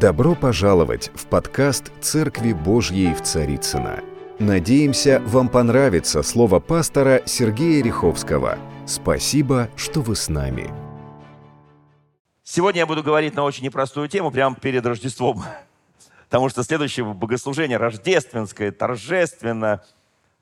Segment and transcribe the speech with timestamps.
[0.00, 4.00] Добро пожаловать в подкаст «Церкви Божьей в Царицына.
[4.38, 8.56] Надеемся, вам понравится слово пастора Сергея Риховского.
[8.86, 10.72] Спасибо, что вы с нами.
[12.42, 15.44] Сегодня я буду говорить на очень непростую тему прямо перед Рождеством.
[16.30, 19.84] Потому что следующее богослужение рождественское, торжественно,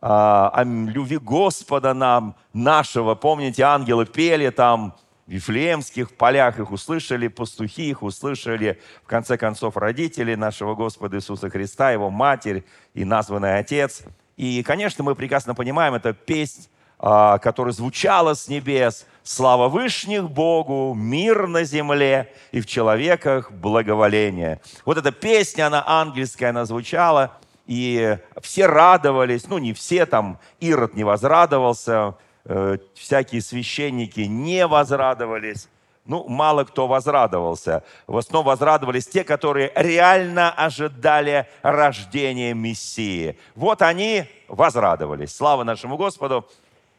[0.01, 3.17] а, о любви Господа нам, нашего.
[3.17, 4.95] Помните, ангелы пели там,
[5.29, 11.91] Вифлеемских полях их услышали, пастухи их услышали, в конце концов, родители нашего Господа Иисуса Христа,
[11.91, 14.05] Его Матерь и названный Отец.
[14.39, 16.69] И, конечно, мы прекрасно понимаем, это песнь,
[16.99, 19.07] а, которая звучала с небес.
[19.23, 24.63] «Слава Вышних Богу, мир на земле и в человеках благоволение».
[24.87, 30.95] Вот эта песня, она ангельская, она звучала, и все радовались, ну не все, там Ирод
[30.95, 32.15] не возрадовался,
[32.51, 35.69] Э, всякие священники не возрадовались.
[36.07, 37.85] Ну, мало кто возрадовался.
[38.07, 43.39] В основном возрадовались те, которые реально ожидали рождения Мессии.
[43.55, 45.37] Вот они возрадовались.
[45.37, 46.49] Слава нашему Господу.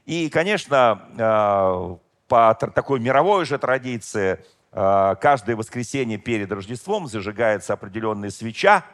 [0.05, 1.95] И, конечно, э,
[2.27, 8.85] по такой мировой же традиции, э, каждое воскресенье перед Рождеством зажигается определенная свеча,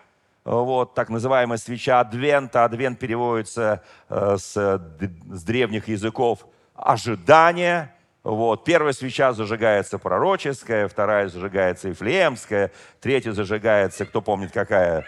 [0.45, 2.63] вот, так называемая свеча Адвента.
[2.63, 7.93] Адвент переводится э, с, с древних языков ожидание.
[8.23, 8.63] Вот.
[8.63, 15.05] Первая свеча зажигается пророческая, вторая зажигается ифлеемская, третья зажигается, кто помнит, какая?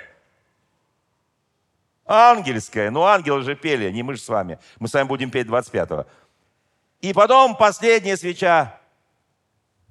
[2.05, 2.89] Ангельская.
[2.89, 4.57] Ну, ангелы же пели, не мы же с вами.
[4.79, 6.07] Мы с вами будем петь 25-го.
[7.01, 8.79] И потом последняя свеча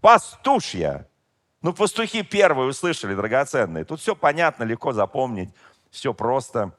[0.01, 1.07] пастушья.
[1.67, 3.84] Ну, пастухи первые услышали, драгоценные.
[3.84, 5.50] Тут все понятно, легко запомнить,
[5.91, 6.70] все просто.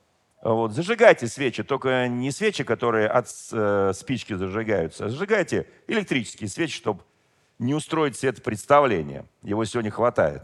[0.41, 6.73] Вот, зажигайте свечи, только не свечи, которые от э, спички зажигаются, а зажигайте электрические свечи,
[6.73, 7.03] чтобы
[7.59, 9.25] не устроить себе это представление.
[9.41, 10.43] Его сегодня хватает.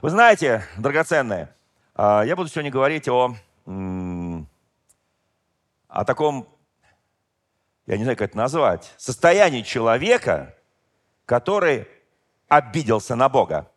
[0.00, 1.54] Вы знаете, драгоценные,
[1.94, 3.36] э, я буду сегодня говорить о,
[5.88, 6.48] о таком,
[7.84, 10.54] я не знаю, как это назвать, состоянии человека,
[11.26, 11.86] который
[12.48, 13.70] обиделся на Бога.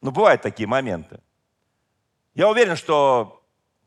[0.00, 1.20] Ну, бывают такие моменты.
[2.34, 3.42] Я уверен, что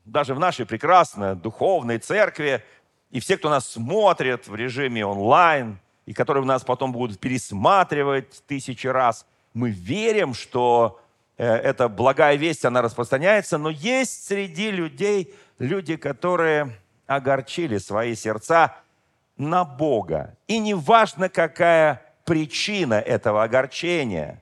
[0.05, 2.63] даже в нашей прекрасной духовной церкви
[3.11, 8.87] и все, кто нас смотрит в режиме онлайн, и которые нас потом будут пересматривать тысячи
[8.87, 10.99] раз, мы верим, что
[11.37, 18.75] э, эта благая весть, она распространяется, но есть среди людей люди, которые огорчили свои сердца
[19.37, 20.35] на Бога.
[20.47, 24.39] И неважно, какая причина этого огорчения.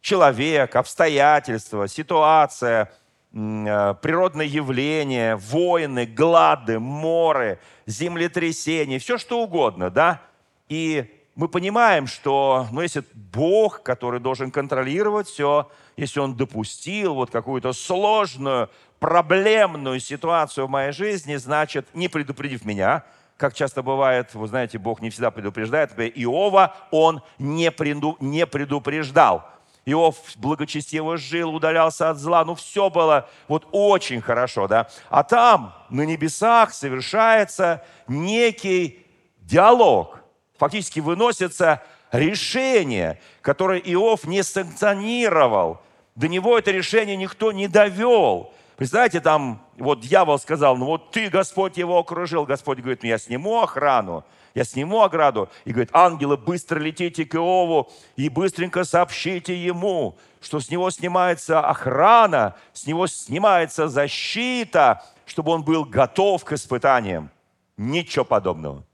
[0.00, 2.90] Человек, обстоятельства, ситуация,
[3.32, 10.20] э, природные явления, войны, глады, моры, землетрясения, все что угодно, да?
[10.68, 17.30] И мы понимаем, что, ну, если Бог, который должен контролировать все, если Он допустил вот
[17.30, 23.04] какую-то сложную, проблемную ситуацию в моей жизни, значит, не предупредив меня,
[23.38, 25.92] как часто бывает, вы знаете, Бог не всегда предупреждает.
[25.92, 29.48] Иова он не, преду, не предупреждал.
[29.86, 32.44] Иов благочестиво жил, удалялся от зла.
[32.44, 34.88] Ну, все было вот очень хорошо, да.
[35.08, 39.06] А там, на небесах, совершается некий
[39.38, 40.18] диалог.
[40.58, 45.80] Фактически выносится решение, которое Иов не санкционировал.
[46.16, 48.52] До него это решение никто не довел.
[48.78, 52.46] Представляете, там вот дьявол сказал, ну вот ты, Господь, его окружил.
[52.46, 54.24] Господь говорит, ну я сниму охрану,
[54.54, 55.48] я сниму ограду.
[55.64, 61.58] И говорит, ангелы, быстро летите к Иову и быстренько сообщите ему, что с него снимается
[61.58, 67.30] охрана, с него снимается защита, чтобы он был готов к испытаниям.
[67.76, 68.84] Ничего подобного.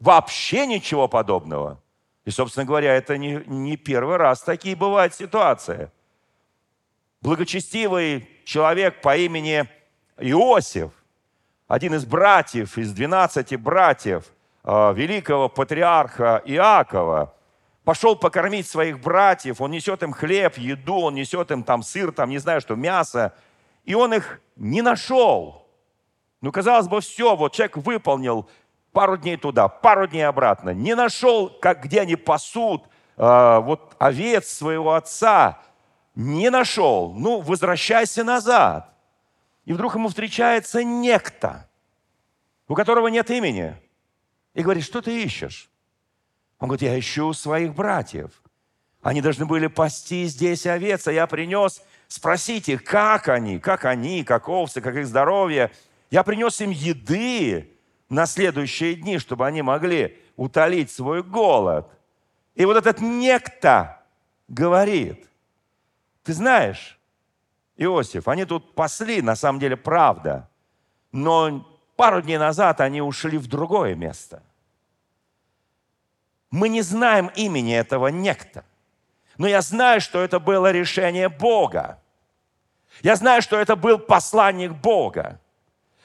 [0.00, 1.80] Вообще ничего подобного.
[2.26, 5.90] И, собственно говоря, это не, не первый раз такие бывают ситуации.
[7.20, 9.68] Благочестивый человек по имени
[10.18, 10.92] Иосиф,
[11.66, 14.24] один из братьев, из 12 братьев
[14.62, 17.34] э, великого патриарха Иакова,
[17.82, 22.30] пошел покормить своих братьев, он несет им хлеб, еду, он несет им там сыр, там
[22.30, 23.34] не знаю что, мясо,
[23.84, 25.66] и он их не нашел.
[26.40, 28.48] Ну, казалось бы, все, вот человек выполнил
[28.92, 32.84] пару дней туда, пару дней обратно, не нашел, как, где они пасут,
[33.16, 35.58] э, вот овец своего отца,
[36.18, 38.92] не нашел, ну, возвращайся назад.
[39.64, 41.68] И вдруг ему встречается некто,
[42.66, 43.76] у которого нет имени.
[44.52, 45.70] И говорит, что ты ищешь?
[46.58, 48.42] Он говорит, я ищу своих братьев.
[49.00, 54.24] Они должны были пасти здесь овец, а я принес спросить их, как они, как они,
[54.24, 55.70] как овцы, как их здоровье.
[56.10, 57.70] Я принес им еды
[58.08, 61.88] на следующие дни, чтобы они могли утолить свой голод.
[62.56, 64.02] И вот этот некто
[64.48, 65.28] говорит,
[66.28, 66.98] Ты знаешь,
[67.78, 70.46] Иосиф, они тут пасли, на самом деле, правда.
[71.10, 71.66] Но
[71.96, 74.42] пару дней назад они ушли в другое место.
[76.50, 78.66] Мы не знаем имени этого некто.
[79.38, 81.98] Но я знаю, что это было решение Бога.
[83.00, 85.40] Я знаю, что это был посланник Бога,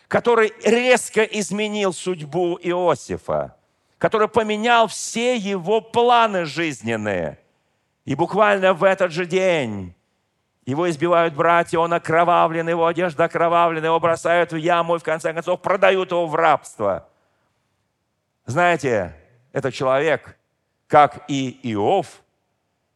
[0.07, 3.57] который резко изменил судьбу Иосифа,
[3.97, 7.39] который поменял все его планы жизненные.
[8.05, 9.93] И буквально в этот же день
[10.65, 15.33] его избивают братья, он окровавлен, его одежда окровавлена, его бросают в яму и в конце
[15.33, 17.09] концов продают его в рабство.
[18.45, 19.15] Знаете,
[19.51, 20.37] этот человек,
[20.87, 22.21] как и Иов,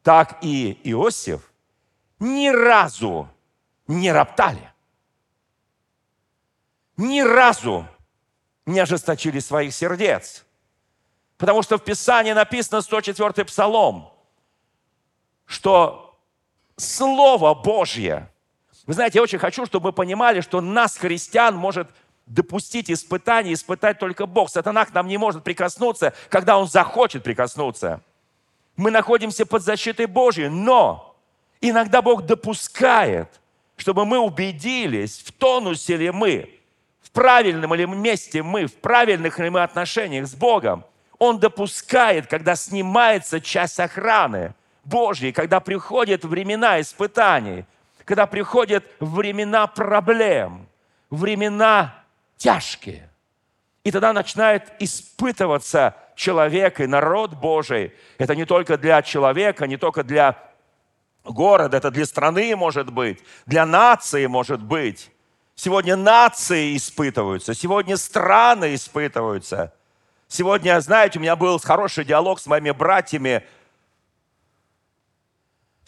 [0.02, 1.52] так и Иосиф,
[2.18, 3.28] ни разу
[3.86, 4.72] не роптали.
[6.96, 7.86] Ни разу
[8.66, 10.44] не ожесточили своих сердец.
[11.36, 14.12] Потому что в Писании написано 104-й Псалом,
[15.46, 16.07] что
[16.78, 18.30] Слово Божье,
[18.86, 21.90] вы знаете, я очень хочу, чтобы мы понимали, что нас, христиан, может
[22.26, 24.48] допустить испытание, испытать только Бог.
[24.48, 28.00] Сатана к нам не может прикоснуться, когда он захочет прикоснуться.
[28.76, 31.16] Мы находимся под защитой Божьей, но
[31.60, 33.28] иногда Бог допускает,
[33.76, 36.48] чтобы мы убедились, в тонусе ли мы,
[37.02, 40.84] в правильном ли месте мы, в правильных ли мы отношениях с Богом.
[41.18, 44.54] Он допускает, когда снимается часть охраны
[44.88, 47.64] Божьей, когда приходят времена испытаний,
[48.04, 50.66] когда приходят времена проблем,
[51.10, 51.94] времена
[52.38, 53.10] тяжкие.
[53.84, 57.92] И тогда начинает испытываться человек и народ Божий.
[58.18, 60.36] Это не только для человека, не только для
[61.24, 65.10] города, это для страны может быть, для нации может быть.
[65.54, 69.72] Сегодня нации испытываются, сегодня страны испытываются.
[70.28, 73.44] Сегодня, знаете, у меня был хороший диалог с моими братьями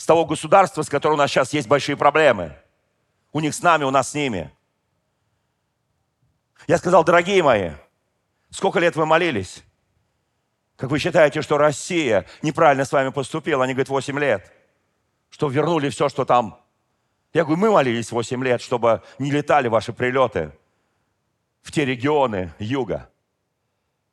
[0.01, 2.57] с того государства, с которым у нас сейчас есть большие проблемы.
[3.35, 4.51] У них с нами, у нас с ними.
[6.67, 7.73] Я сказал, дорогие мои,
[8.49, 9.63] сколько лет вы молились?
[10.77, 13.63] Как вы считаете, что Россия неправильно с вами поступила?
[13.63, 14.51] Они говорят, 8 лет
[15.29, 16.59] что вернули все, что там.
[17.35, 20.51] Я говорю, мы молились 8 лет, чтобы не летали ваши прилеты
[21.61, 23.11] в те регионы юга.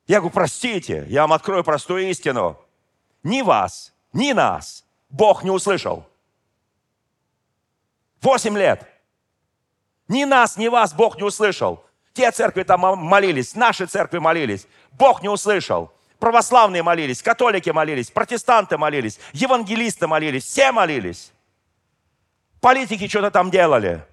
[0.06, 2.60] Я говорю, простите, я вам открою простую истину.
[3.24, 6.06] Ни вас, ни нас Бог не услышал.
[8.22, 8.88] Восемь лет.
[10.08, 11.84] Ни нас, ни вас Бог не услышал.
[12.14, 14.68] Те церкви там молились, наши церкви молились.
[14.92, 15.92] Бог не услышал.
[16.20, 21.32] Православные молились, католики молились, протестанты молились, евангелисты молились, все молились.
[22.60, 24.04] Политики что-то там делали.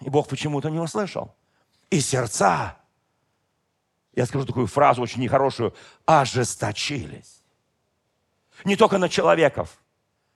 [0.00, 1.34] И Бог почему-то не услышал.
[1.90, 2.76] И сердца,
[4.14, 5.74] я скажу такую фразу очень нехорошую,
[6.06, 7.42] ожесточились.
[8.64, 9.78] Не только на человеков.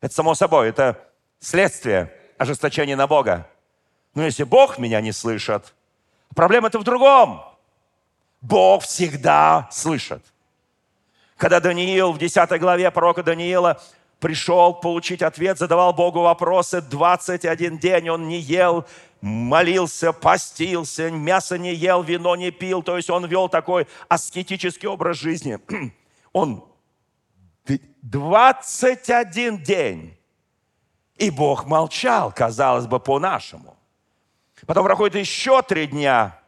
[0.02, 1.00] Это само собой, это
[1.38, 3.49] следствие ожесточения на Бога.
[4.14, 5.72] Но если Бог меня не слышит,
[6.34, 7.43] проблема-то в другом.
[8.40, 10.22] Бог всегда слышит.
[11.37, 13.81] Когда Даниил в 10 главе пророка Даниила
[14.19, 18.84] пришел получить ответ, задавал Богу вопросы, 21 день он не ел,
[19.20, 25.16] молился, постился, мясо не ел, вино не пил, то есть он вел такой аскетический образ
[25.19, 25.60] жизни.
[26.32, 26.64] Он
[28.03, 30.17] 21 день.
[31.17, 33.77] И Бог молчал, казалось бы, по-нашему.
[34.67, 36.39] Потом проходит еще три дня,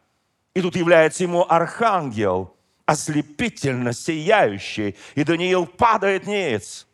[0.55, 4.97] и тут является ему архангел, ослепительно сияющий.
[5.15, 6.87] И Даниил падает ниц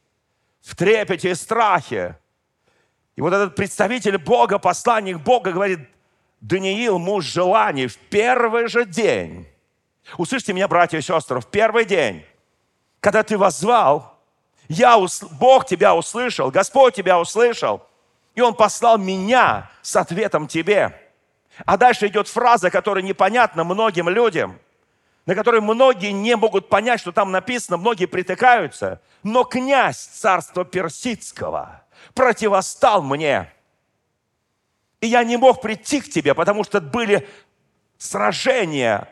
[0.62, 2.18] в трепете и страхе.
[3.16, 5.80] И вот этот представитель Бога, посланник Бога говорит,
[6.40, 9.46] Даниил, муж желаний, в первый же день,
[10.16, 12.24] услышьте меня, братья и сестры, в первый день,
[13.00, 14.19] когда ты возвал,
[14.72, 14.98] я,
[15.32, 17.86] Бог тебя услышал, Господь тебя услышал,
[18.34, 20.98] и Он послал меня с ответом тебе.
[21.66, 24.58] А дальше идет фраза, которая непонятна многим людям–
[25.26, 29.00] на который многие не могут понять, что там написано, многие притыкаются.
[29.22, 31.84] Но князь царства персидского
[32.14, 33.52] противостал мне.
[35.00, 37.28] И я не мог прийти к тебе, потому что были
[37.96, 39.08] сражения.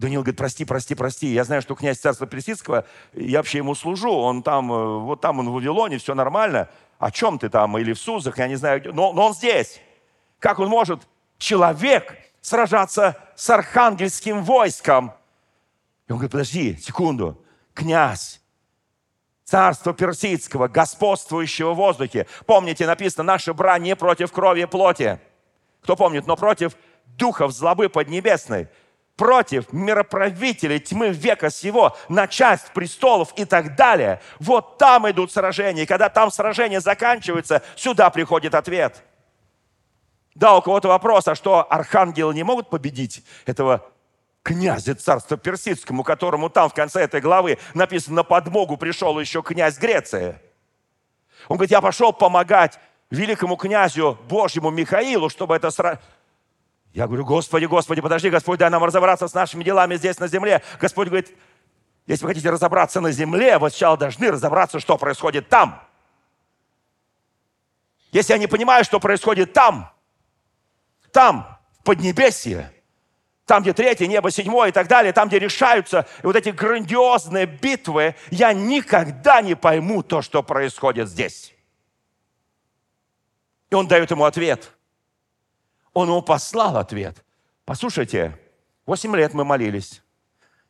[0.00, 1.26] Даниил говорит, прости, прости, прости.
[1.26, 4.10] Я знаю, что князь царства персидского, я вообще ему служу.
[4.10, 6.70] Он там, э, вот там он в Вавилоне, все нормально.
[6.98, 7.76] О чем ты там?
[7.76, 8.82] Или в Сузах, я не знаю.
[8.94, 9.78] Но, но он здесь.
[10.38, 11.02] Как он может,
[11.36, 15.12] человек, сражаться с архангельским войском?
[16.08, 17.38] И он говорит, подожди, секунду,
[17.74, 18.40] князь,
[19.44, 22.26] царство персидского, господствующего в воздухе.
[22.46, 25.20] Помните, написано, наша брань не против крови и плоти.
[25.82, 28.68] Кто помнит, но против духов злобы поднебесной.
[29.20, 34.22] Против мироправителей тьмы века сего, на часть престолов и так далее.
[34.38, 35.82] Вот там идут сражения.
[35.82, 39.04] И когда там сражения заканчиваются, сюда приходит ответ.
[40.34, 43.86] Да, у кого-то вопрос, а что, архангелы не могут победить этого
[44.42, 49.76] князя царства персидскому, которому там в конце этой главы написано, на подмогу пришел еще князь
[49.76, 50.40] Греции.
[51.48, 52.78] Он говорит, я пошел помогать
[53.10, 55.98] великому князю Божьему Михаилу, чтобы это сразу...
[56.92, 60.62] Я говорю, Господи, Господи, подожди, Господь, дай нам разобраться с нашими делами здесь на земле.
[60.80, 61.30] Господь говорит,
[62.06, 65.86] если вы хотите разобраться на земле, вы сначала должны разобраться, что происходит там.
[68.10, 69.92] Если я не понимаю, что происходит там,
[71.12, 72.72] там, в Поднебесье,
[73.46, 78.16] там, где третье небо, седьмое и так далее, там, где решаются вот эти грандиозные битвы,
[78.30, 81.54] я никогда не пойму то, что происходит здесь.
[83.70, 84.72] И он дает ему ответ.
[85.92, 87.24] Он ему послал ответ.
[87.64, 88.38] Послушайте,
[88.86, 90.02] 8 лет мы молились.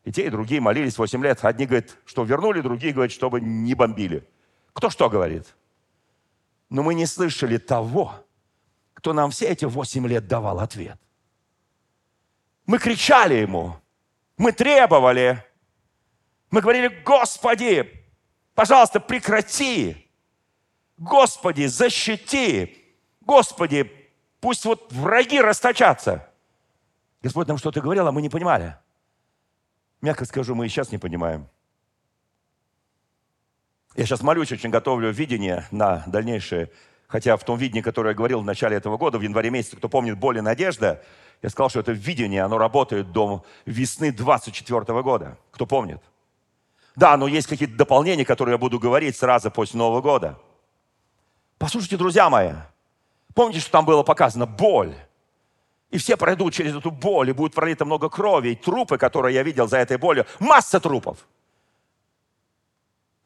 [0.04, 1.44] И те, и другие молились 8 лет.
[1.44, 4.26] Одни говорят, что вернули, другие говорят, чтобы не бомбили.
[4.72, 5.54] Кто что говорит?
[6.68, 8.14] Но мы не слышали того,
[8.94, 10.98] кто нам все эти 8 лет давал ответ.
[12.66, 13.76] Мы кричали ему,
[14.36, 15.44] мы требовали,
[16.50, 18.04] мы говорили, Господи,
[18.54, 20.10] пожалуйста, прекрати,
[20.96, 23.99] Господи, защити, Господи,
[24.40, 26.28] пусть вот враги расточатся.
[27.22, 28.76] Господь нам что-то говорил, а мы не понимали.
[30.00, 31.46] Мягко скажу, мы и сейчас не понимаем.
[33.96, 36.70] Я сейчас молюсь, очень готовлю видение на дальнейшее.
[37.06, 39.88] Хотя в том видении, которое я говорил в начале этого года, в январе месяце, кто
[39.88, 41.02] помнит «Боль и надежда»,
[41.42, 45.38] я сказал, что это видение, оно работает до весны 24 года.
[45.50, 46.00] Кто помнит?
[46.96, 50.38] Да, но есть какие-то дополнения, которые я буду говорить сразу после Нового года.
[51.58, 52.52] Послушайте, друзья мои,
[53.34, 54.46] помните, что там было показано?
[54.46, 54.94] Боль.
[55.90, 59.42] И все пройдут через эту боль, и будет пролито много крови, и трупы, которые я
[59.42, 61.26] видел за этой болью, масса трупов.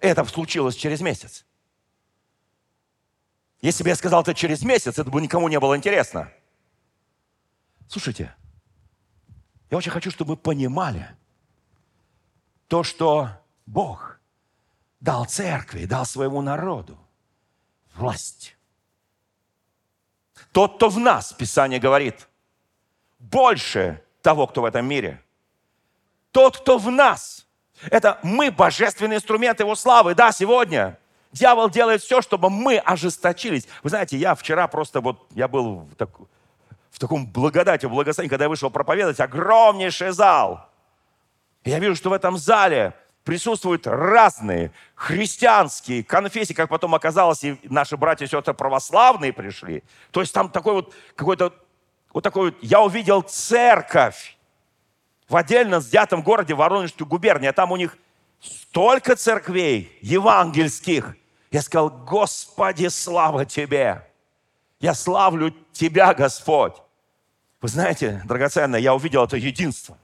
[0.00, 1.44] Это случилось через месяц.
[3.60, 6.30] Если бы я сказал это через месяц, это бы никому не было интересно.
[7.88, 8.34] Слушайте,
[9.70, 11.08] я очень хочу, чтобы мы понимали
[12.68, 13.30] то, что
[13.66, 14.20] Бог
[15.00, 16.98] дал церкви, дал своему народу
[17.94, 18.53] власть.
[20.54, 22.28] Тот, кто в нас, Писание говорит,
[23.18, 25.20] больше того, кто в этом мире.
[26.30, 27.48] Тот, кто в нас.
[27.90, 30.14] Это мы божественный инструмент Его славы.
[30.14, 30.96] Да, сегодня
[31.32, 33.66] дьявол делает все, чтобы мы ожесточились.
[33.82, 36.10] Вы знаете, я вчера просто вот, я был в, так,
[36.92, 40.70] в таком благодати, в благословении, когда я вышел проповедовать, огромнейший зал.
[41.64, 42.94] Я вижу, что в этом зале
[43.24, 49.82] присутствуют разные христианские конфессии, как потом оказалось, и наши братья и сестры православные пришли.
[50.10, 51.52] То есть там такой вот, какой-то,
[52.12, 54.36] вот такой вот, я увидел церковь
[55.28, 57.96] в отдельно взятом городе Воронежской губернии, а там у них
[58.40, 61.16] столько церквей евангельских.
[61.50, 64.06] Я сказал, Господи, слава Тебе!
[64.80, 66.74] Я славлю Тебя, Господь!
[67.62, 69.96] Вы знаете, драгоценное, я увидел это единство.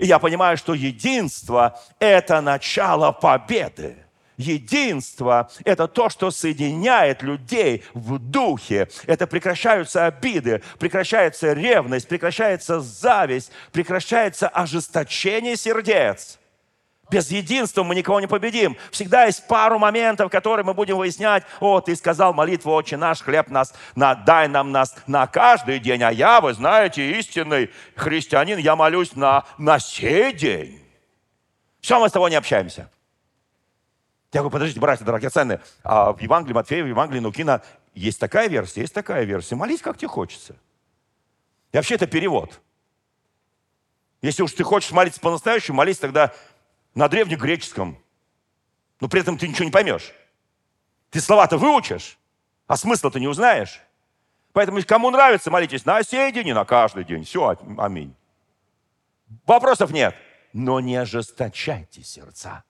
[0.00, 3.96] И я понимаю, что единство– это начало победы.
[4.38, 8.88] Единство– это то, что соединяет людей в духе.
[9.06, 16.39] Это прекращаются обиды, прекращается ревность, прекращается зависть, прекращается ожесточение сердец.
[17.10, 18.76] Без единства мы никого не победим.
[18.92, 21.44] Всегда есть пару моментов, которые мы будем выяснять.
[21.58, 26.02] О, ты сказал молитву, Отче наш, хлеб нас, на, дай нам нас на каждый день.
[26.02, 30.80] А я, вы знаете, истинный христианин, я молюсь на, на сей день.
[31.80, 32.88] Все, мы с тобой не общаемся.
[34.32, 37.62] Я говорю, подождите, братья драгоценные, а в Евангелии Матфея, в Евангелии Нукина
[37.94, 39.56] есть такая версия, есть такая версия.
[39.56, 40.54] Молись, как тебе хочется.
[41.72, 42.60] И вообще это перевод.
[44.22, 46.32] Если уж ты хочешь молиться по-настоящему, молись тогда
[46.94, 47.98] на древнегреческом,
[49.00, 50.12] но при этом ты ничего не поймешь.
[51.10, 52.18] Ты слова-то выучишь,
[52.66, 53.80] а смысла-то не узнаешь.
[54.52, 57.24] Поэтому кому нравится, молитесь на сей день и на каждый день.
[57.24, 58.14] Все, аминь.
[59.46, 60.14] Вопросов нет.
[60.52, 62.64] Но не ожесточайте сердца.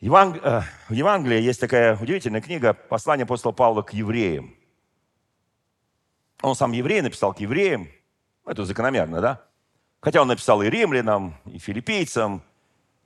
[0.00, 0.38] Еванг...
[0.42, 4.54] Э, в Евангелии есть такая удивительная книга «Послание апостола Павла к евреям».
[6.42, 7.88] Он сам еврей, написал к евреям.
[8.44, 9.48] Это закономерно, да?
[10.04, 12.42] Хотя он написал и римлянам, и филиппийцам,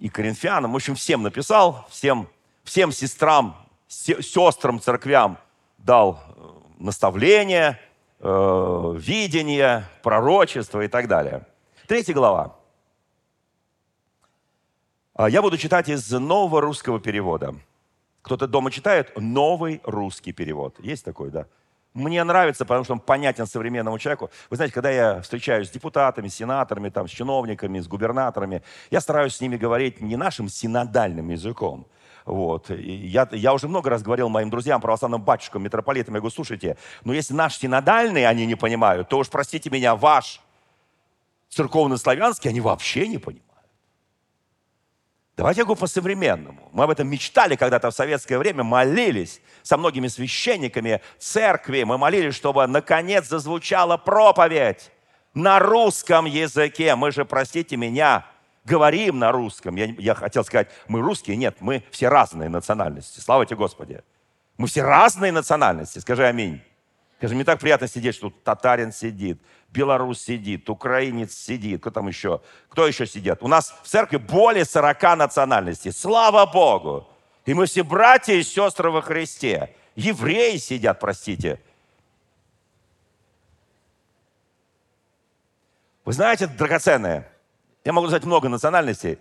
[0.01, 0.73] и коринфянам.
[0.73, 2.29] В общем, всем написал, всем,
[2.65, 3.55] всем сестрам,
[3.87, 5.39] сестрам, церквям
[5.79, 6.43] дал э,
[6.81, 7.79] наставление,
[8.19, 11.47] э, видение, пророчество и так далее.
[11.87, 12.57] Третья глава.
[15.15, 17.55] А, я буду читать из нового русского перевода.
[18.23, 20.75] Кто-то дома читает новый русский перевод.
[20.81, 21.47] Есть такой, да?
[21.99, 24.31] Мне нравится, потому что он понятен современному человеку.
[24.51, 29.35] Вы знаете, когда я встречаюсь с депутатами, сенаторами, там, с чиновниками, с губернаторами, я стараюсь
[29.35, 31.87] с ними говорить не нашим синодальным языком,
[32.25, 32.69] вот.
[32.69, 37.15] я, я уже много раз говорил моим друзьям, православным батюшкам, митрополитам, я говорю, слушайте, но
[37.15, 40.43] если наш синодальный они не понимают, то уж, простите меня, ваш
[41.49, 43.48] церковно-славянский они вообще не понимают.
[45.39, 46.69] Давайте я говорю по-современному.
[46.73, 51.85] Мы об этом мечтали когда-то в советское время, молились со многими священниками церкви.
[51.85, 54.91] Мы молились, чтобы наконец зазвучала проповедь
[55.35, 56.97] на русском языке.
[56.97, 58.27] Мы же, простите меня,
[58.65, 59.77] говорим на русском.
[59.77, 61.37] Я, я хотел сказать, мы русские.
[61.37, 63.21] Нет, мы все разные национальности.
[63.21, 64.03] Слава тебе, Господи.
[64.57, 66.01] Мы все разные национальности.
[66.01, 66.61] Скажи аминь.
[67.19, 72.09] Скажи, мне так приятно сидеть, что тут татарин сидит, белорус сидит, украинец сидит, кто там
[72.09, 72.41] еще?
[72.69, 73.39] Кто еще сидит?
[73.43, 75.93] У нас в церкви более 40 национальностей.
[75.93, 77.09] Слава Богу!
[77.45, 79.75] И мы все братья и сестры во Христе.
[79.95, 81.61] Евреи сидят, простите.
[86.05, 87.31] Вы знаете, драгоценное,
[87.85, 89.19] я могу назвать много национальностей.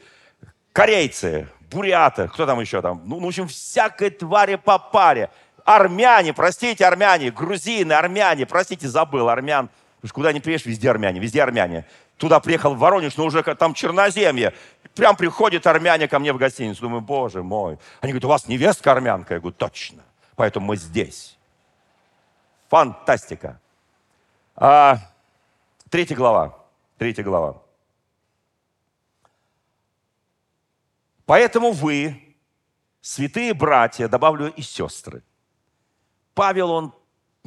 [0.71, 3.01] Корейцы, буряты, кто там еще там?
[3.05, 5.29] Ну, в общем, всякой твари по паре.
[5.65, 9.69] Армяне, простите, армяне, грузины, армяне, простите, забыл, армян.
[9.97, 11.85] Потому что куда ни приедешь, везде армяне, везде армяне.
[12.17, 14.53] Туда приехал в Воронеж, но уже там черноземье.
[14.95, 16.81] Прям приходят армяне ко мне в гостиницу.
[16.81, 17.79] Думаю, боже мой.
[18.01, 19.35] Они говорят, у вас невестка армянка?
[19.35, 20.03] Я говорю, точно.
[20.35, 21.37] Поэтому мы здесь.
[22.69, 23.59] Фантастика.
[24.55, 24.99] А,
[25.89, 26.57] третья глава.
[26.97, 27.61] Третья глава.
[31.25, 32.35] Поэтому вы,
[33.01, 35.23] святые братья, добавлю и сестры.
[36.33, 36.93] Павел, он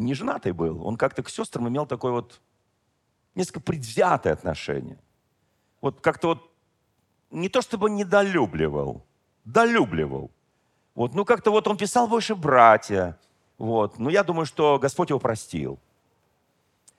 [0.00, 2.40] не женатый был, он как-то к сестрам имел такое вот
[3.34, 4.98] несколько предвзятое отношение.
[5.80, 6.50] Вот как-то вот
[7.30, 9.04] не то чтобы недолюбливал,
[9.44, 10.30] долюбливал.
[10.94, 13.18] Вот, ну как-то вот он писал больше братья.
[13.58, 15.78] Вот, но я думаю, что Господь его простил.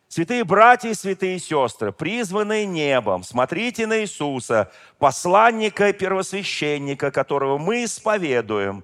[0.08, 7.86] Святые братья и святые сестры, призванные небом, смотрите на Иисуса, посланника и первосвященника, которого мы
[7.86, 8.84] исповедуем.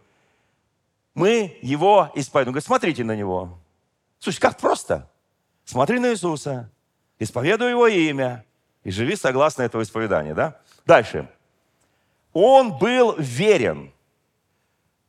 [1.13, 2.53] Мы его исповедуем.
[2.53, 3.59] Говорит, смотрите на него.
[4.19, 5.09] Слушай, как просто.
[5.65, 6.71] Смотри на Иисуса,
[7.19, 8.45] исповедуй его имя
[8.83, 10.33] и живи согласно этого исповедания.
[10.33, 10.59] Да?
[10.85, 11.29] Дальше.
[12.33, 13.93] Он был верен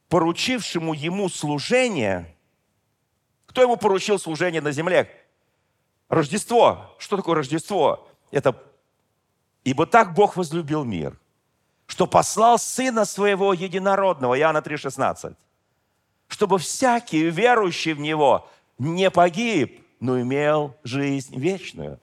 [0.08, 2.34] поручившему ему служение.
[3.46, 5.10] Кто ему поручил служение на земле?
[6.08, 6.94] Рождество.
[6.98, 8.08] Что такое Рождество?
[8.30, 8.54] Это
[9.68, 11.18] «Ибо так Бог возлюбил мир,
[11.86, 15.36] что послал Сына Своего Единородного» Иоанна 3,16
[16.28, 22.00] «чтобы всякий верующий в Него не погиб, но имел жизнь вечную».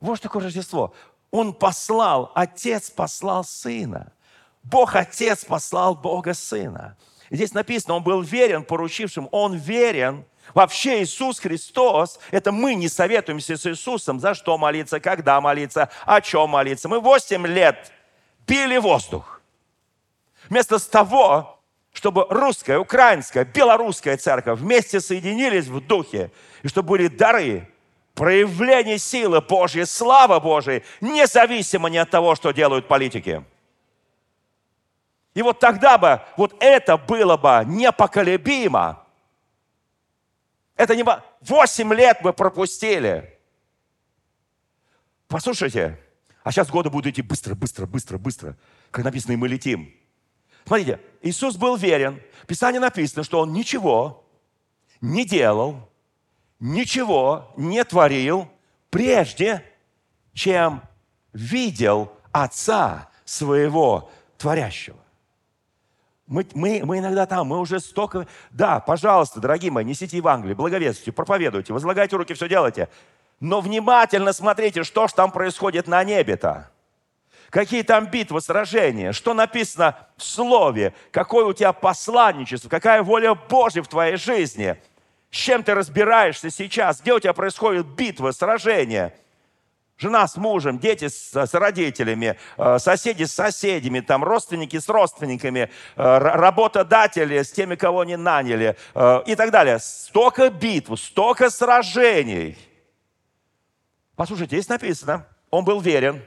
[0.00, 0.94] Вот что такое Рождество.
[1.30, 4.12] Он послал, Отец послал Сына.
[4.62, 6.96] Бог Отец послал Бога Сына.
[7.30, 13.56] здесь написано, Он был верен поручившим, Он верен– Вообще Иисус Христос, это мы не советуемся
[13.56, 16.88] с Иисусом, за что молиться, когда молиться, о чем молиться.
[16.88, 17.92] Мы 8 лет
[18.44, 19.40] пили воздух.
[20.50, 21.53] Вместо того,
[21.94, 26.30] чтобы русская, украинская, белорусская церковь вместе соединились в духе,
[26.62, 27.66] и чтобы были дары,
[28.14, 33.42] проявление силы Божьей, слава Божьей, независимо ни от того, что делают политики.
[35.32, 39.00] И вот тогда бы вот это было бы непоколебимо–
[40.76, 41.04] это не...
[41.40, 43.38] Восемь лет мы пропустили.
[45.28, 45.98] Послушайте,
[46.42, 48.56] а сейчас годы будут идти быстро, быстро, быстро, быстро.
[48.90, 49.94] Как написано, и мы летим.
[50.66, 52.20] Смотрите, Иисус был верен.
[52.42, 54.24] В Писании написано, что Он ничего
[55.00, 55.88] не делал,
[56.60, 58.48] ничего не творил,
[58.90, 59.64] прежде
[60.32, 60.82] чем
[61.32, 64.96] видел Отца своего творящего.
[66.26, 68.26] Мы, мы, мы иногда там, мы уже столько...
[68.50, 72.88] Да, пожалуйста, дорогие мои, несите Евангелие, благовествуйте, проповедуйте, возлагайте руки, все делайте.
[73.40, 76.70] Но внимательно смотрите, что же там происходит на небе-то.
[77.54, 83.80] Какие там битвы, сражения, что написано в Слове, какое у тебя посланничество, какая воля Божья
[83.80, 84.76] в твоей жизни.
[85.30, 89.14] С чем ты разбираешься сейчас, где у тебя происходят битвы, сражения–
[89.96, 95.70] Жена с мужем, дети с, с родителями, э, соседи с соседями, там родственники с родственниками,
[95.94, 99.78] э, работодатели с теми, кого не наняли э, и так далее.
[99.78, 102.58] Столько битв, столько сражений.
[104.16, 106.20] Послушайте, здесь написано, он был верен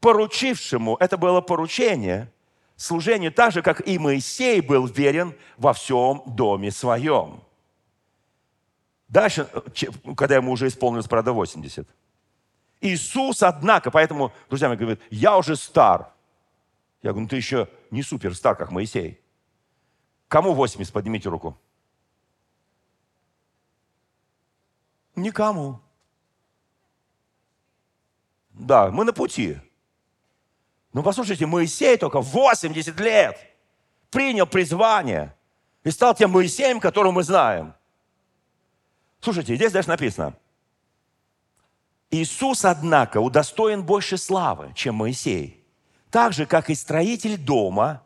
[0.00, 2.32] поручившему, это было поручение,
[2.76, 7.42] служению так же, как и Моисей был верен во всем доме своем.
[9.08, 9.48] Дальше,
[10.16, 11.88] когда ему уже исполнилось, правда, 80.
[12.80, 16.12] Иисус, однако, поэтому, друзья мои, говорят, я уже стар.
[17.02, 19.20] Я говорю, ну ты еще не супер стар, как Моисей.
[20.28, 20.92] Кому 80?
[20.92, 21.58] Поднимите руку.
[25.16, 25.80] Никому.
[28.50, 29.58] Да, мы на пути.
[30.92, 33.38] Но послушайте, Моисей только 80 лет
[34.10, 35.34] принял призвание
[35.84, 37.74] и стал тем Моисеем, которого мы знаем.
[39.20, 40.34] Слушайте, здесь даже написано.
[42.10, 45.64] Иисус, однако, удостоен больше славы, чем Моисей.
[46.10, 48.02] Так же, как и строитель дома,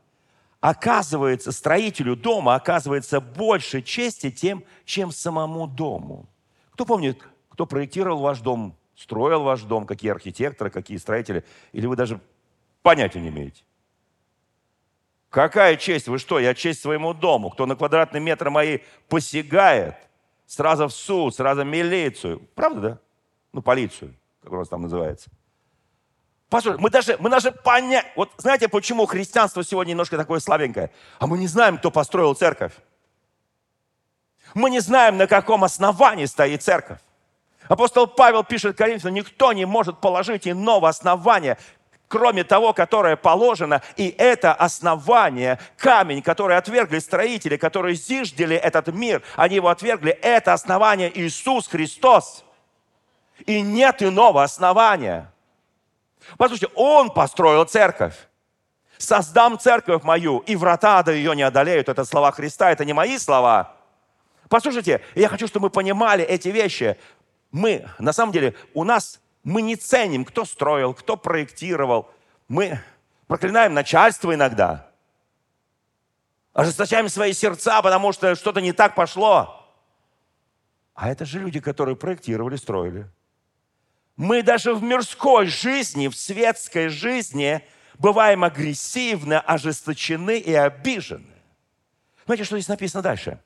[0.61, 6.27] оказывается, строителю дома оказывается больше чести тем, чем самому дому.
[6.73, 11.97] Кто помнит, кто проектировал ваш дом, строил ваш дом, какие архитекторы, какие строители, или вы
[11.97, 12.20] даже
[12.85, 13.64] понятия не имеете?
[15.31, 16.07] Какая честь?
[16.07, 17.51] Вы что, я честь своему дому.
[17.51, 19.97] Кто на квадратный метр мои посягает,
[20.47, 22.47] сразу в суд, сразу в милицию.
[22.55, 22.99] Правда, да?
[23.53, 25.31] Ну, полицию, как у нас там называется.
[26.49, 28.07] Послушай, мы даже, мы даже понять...
[28.14, 30.92] Вот знаете, почему христианство сегодня немножко такое слабенькое?
[31.18, 32.75] А мы не знаем, кто построил церковь.
[34.55, 37.01] Мы не знаем, на каком основании стоит церковь.
[37.68, 41.59] Апостол Павел пишет Коринфянам, никто не может положить иного основания,
[42.09, 43.83] кроме того, которое положено.
[43.97, 50.53] И это основание, камень, который отвергли строители, которые зиждели этот мир, они его отвергли, это
[50.53, 52.45] основание Иисус Христос.
[53.47, 55.33] И нет иного основания.
[56.38, 58.14] Послушайте, Он построил церковь.
[58.97, 61.88] Создам церковь мою, и врата до ее не одолеют.
[61.88, 63.75] Это слова Христа, это не мои слова.
[64.49, 66.97] Послушайте, я хочу, чтобы мы понимали эти вещи.
[67.51, 72.11] Мы, на самом деле, у нас мы не ценим, кто строил, кто проектировал.
[72.49, 72.81] Мы
[73.27, 74.91] проклинаем начальство иногда.
[76.55, 79.61] Ожесточаем свои сердца, потому что что-то не так пошло.
[80.95, 83.07] А это же люди, которые проектировали, строили.
[84.17, 87.63] Мы даже в мирской жизни, в светской жизни
[87.99, 91.35] бываем агрессивны, ожесточены и обижены.
[92.25, 93.41] Знаете, что здесь написано дальше?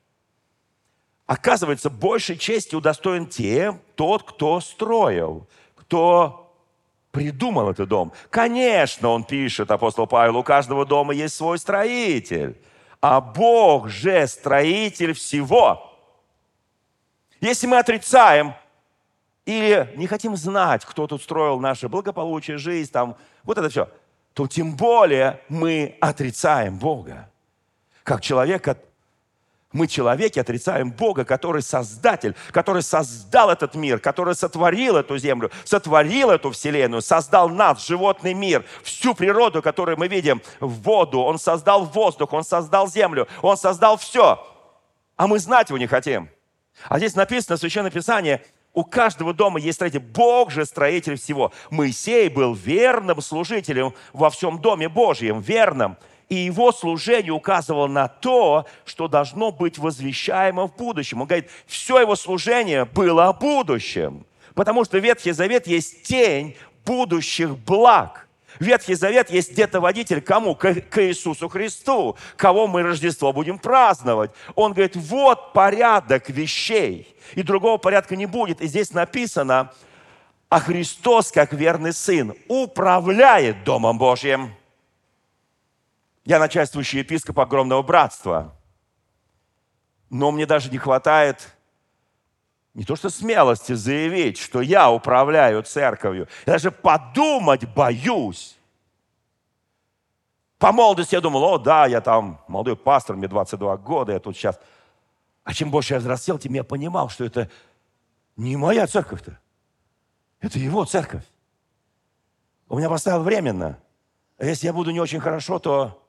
[1.25, 5.47] Оказывается, большей чести удостоен тем, тот, кто строил
[5.89, 6.53] кто
[7.09, 8.13] придумал этот дом.
[8.29, 12.61] Конечно, он пишет, апостол Павел, у каждого дома есть свой строитель,
[13.01, 15.91] а Бог же строитель всего.
[17.41, 18.53] Если мы отрицаем
[19.45, 23.89] или не хотим знать, кто тут строил наше благополучие, жизнь, там, вот это все,
[24.35, 27.31] то тем более мы отрицаем Бога.
[28.03, 28.61] Как человек,
[29.71, 36.31] мы, человеки, отрицаем Бога, который создатель, который создал этот мир, который сотворил эту землю, сотворил
[36.31, 41.19] эту вселенную, создал нас, животный мир, всю природу, которую мы видим, в воду.
[41.19, 44.43] Он создал воздух, Он создал землю, Он создал все.
[45.15, 46.29] А мы знать его не хотим.
[46.87, 48.41] А здесь написано в Священном Писании,
[48.73, 49.99] у каждого дома есть строитель.
[49.99, 51.51] Бог же строитель всего.
[51.69, 55.97] Моисей был верным служителем во всем доме Божьем, верным
[56.29, 61.21] и его служение указывало на то, что должно быть возвещаемо в будущем.
[61.21, 67.57] Он говорит, все его служение было о будущем, потому что Ветхий Завет есть тень будущих
[67.57, 68.27] благ.
[68.59, 70.53] Ветхий Завет есть где-то водитель кому?
[70.53, 74.31] К, к Иисусу Христу, кого мы Рождество будем праздновать.
[74.55, 78.61] Он говорит, вот порядок вещей, и другого порядка не будет.
[78.61, 79.71] И здесь написано,
[80.49, 84.53] а Христос, как верный Сын, управляет Домом Божьим.
[86.25, 88.55] Я начальствующий епископ огромного братства.
[90.09, 91.55] Но мне даже не хватает
[92.73, 96.27] не то что смелости заявить, что я управляю церковью.
[96.45, 98.57] Я даже подумать боюсь.
[100.57, 104.35] По молодости я думал, о да, я там молодой пастор, мне 22 года, я тут
[104.35, 104.59] сейчас.
[105.43, 107.49] А чем больше я взрослел, тем я понимал, что это
[108.35, 109.39] не моя церковь-то.
[110.41, 111.23] Это его церковь.
[112.67, 113.79] У меня поставил временно.
[114.37, 116.01] А если я буду не очень хорошо, то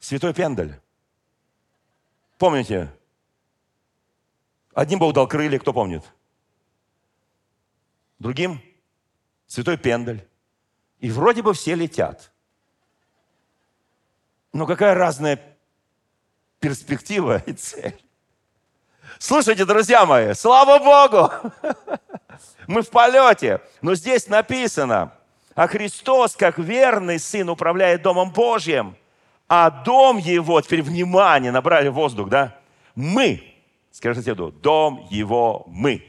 [0.00, 0.74] Святой Пендель.
[2.38, 2.90] Помните?
[4.72, 6.02] Одним Бог дал крылья, кто помнит?
[8.18, 8.62] Другим
[9.46, 10.26] Святой Пендель.
[11.00, 12.32] И вроде бы все летят.
[14.52, 15.38] Но какая разная
[16.60, 18.02] перспектива и цель.
[19.18, 21.30] Слушайте, друзья мои, слава Богу!
[22.66, 23.60] Мы в полете.
[23.82, 25.12] Но здесь написано,
[25.54, 28.96] а Христос, как верный Сын, управляет Домом Божьим–
[29.52, 32.56] а дом его, теперь внимание, набрали воздух, да?
[32.94, 33.42] Мы,
[33.90, 36.04] скажи соседу, дом его мы,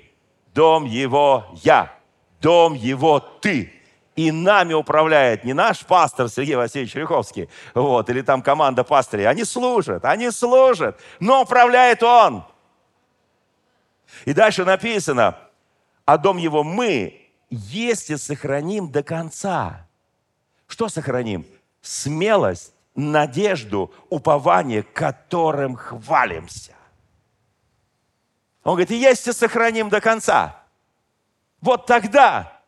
[0.54, 1.92] дом его я,
[2.40, 3.74] дом его ты.
[4.16, 9.28] И нами управляет не наш пастор Сергей Васильевич Риховский, вот, или там команда пастырей.
[9.28, 12.44] Они служат, они служат, но управляет он.
[14.26, 15.36] И дальше написано,
[16.06, 19.88] а дом его мы, если сохраним до конца.
[20.68, 21.48] Что сохраним?
[21.82, 26.74] Смелость надежду, упование, которым хвалимся.
[28.64, 30.64] Он говорит, если сохраним до конца,
[31.62, 32.62] вот тогда,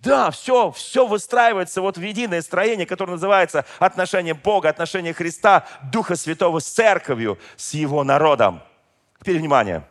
[0.00, 6.16] да, все, все выстраивается вот в единое строение, которое называется отношение Бога, отношение Христа, Духа
[6.16, 8.62] Святого с церковью, с его народом.
[9.20, 9.86] Теперь внимание.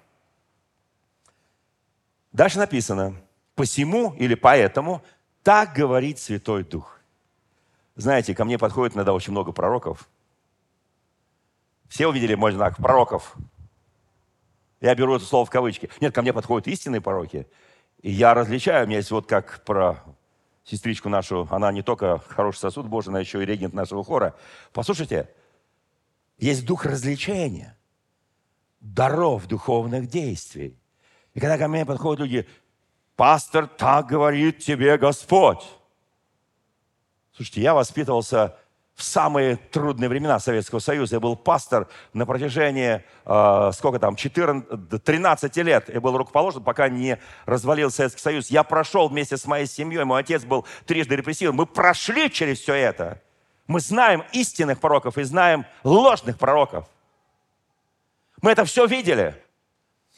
[2.32, 3.16] Дальше написано,
[3.56, 5.04] посему или поэтому
[5.44, 6.93] так говорит Святой Дух.
[7.96, 10.10] Знаете, ко мне подходит иногда очень много пророков.
[11.88, 13.36] Все увидели мой знак пророков.
[14.82, 15.90] Я беру это слово в кавычки.
[16.02, 17.48] Нет, ко мне подходят истинные пророки.
[18.02, 20.04] И я различаю, у меня есть вот как про
[20.64, 24.36] сестричку нашу, она не только хороший сосуд Божий, она еще и регент нашего хора.
[24.72, 25.30] Послушайте,
[26.38, 27.78] есть дух развлечения,
[28.80, 30.78] даров духовных действий.
[31.34, 32.48] И когда ко мне подходят люди,
[33.16, 35.64] пастор, так говорит тебе Господь.
[37.36, 38.56] Слушайте, я воспитывался
[38.96, 41.16] в самые трудные времена Советского Союза.
[41.16, 45.90] Я был пастор на протяжении, э, сколько там, 14, 13 лет.
[45.90, 48.50] Я был рукоположен, пока не развалился Советский Союз.
[48.52, 51.58] Я прошел вместе с моей семьей, мой отец был трижды репрессирован.
[51.58, 53.20] Мы прошли через все это.
[53.66, 56.88] Мы знаем истинных пророков и знаем ложных пророков.
[58.42, 59.42] Мы это все видели.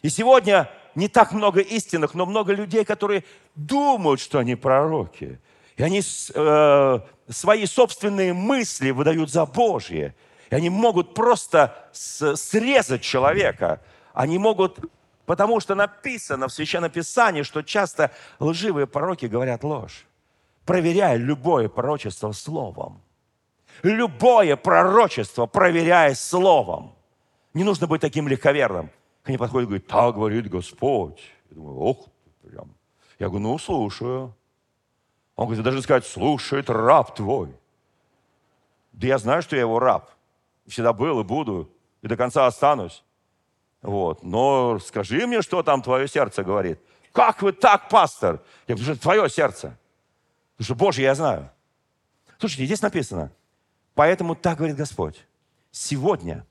[0.01, 3.23] И сегодня не так много истинных, но много людей, которые
[3.56, 5.39] думают, что они пророки.
[5.77, 10.15] И они э, свои собственные мысли выдают за Божье.
[10.49, 13.81] И они могут просто срезать человека.
[14.13, 14.79] Они могут,
[15.25, 20.05] потому что написано в Священном Писании, что часто лживые пророки говорят ложь.
[20.65, 23.01] Проверяя любое пророчество словом.
[23.83, 26.95] Любое пророчество проверяя словом.
[27.53, 28.89] Не нужно быть таким легковерным.
[29.23, 31.19] Ко мне подходит и говорит, так говорит Господь.
[31.49, 32.07] Я думаю, ох,
[32.41, 32.73] прям.
[33.19, 34.33] Я говорю, ну, слушаю.
[35.35, 37.53] Он говорит, даже сказать, слушает раб твой.
[38.93, 40.09] Да я знаю, что я его раб.
[40.65, 41.69] Всегда был и буду,
[42.01, 43.03] и до конца останусь.
[43.81, 44.23] Вот.
[44.23, 46.79] Но скажи мне, что там твое сердце говорит.
[47.11, 48.41] Как вы так, пастор?
[48.67, 49.77] Я говорю, что твое сердце.
[50.53, 51.51] Потому что Боже, я знаю.
[52.39, 53.31] Слушайте, здесь написано,
[53.93, 55.25] поэтому так говорит Господь.
[55.71, 56.45] Сегодня.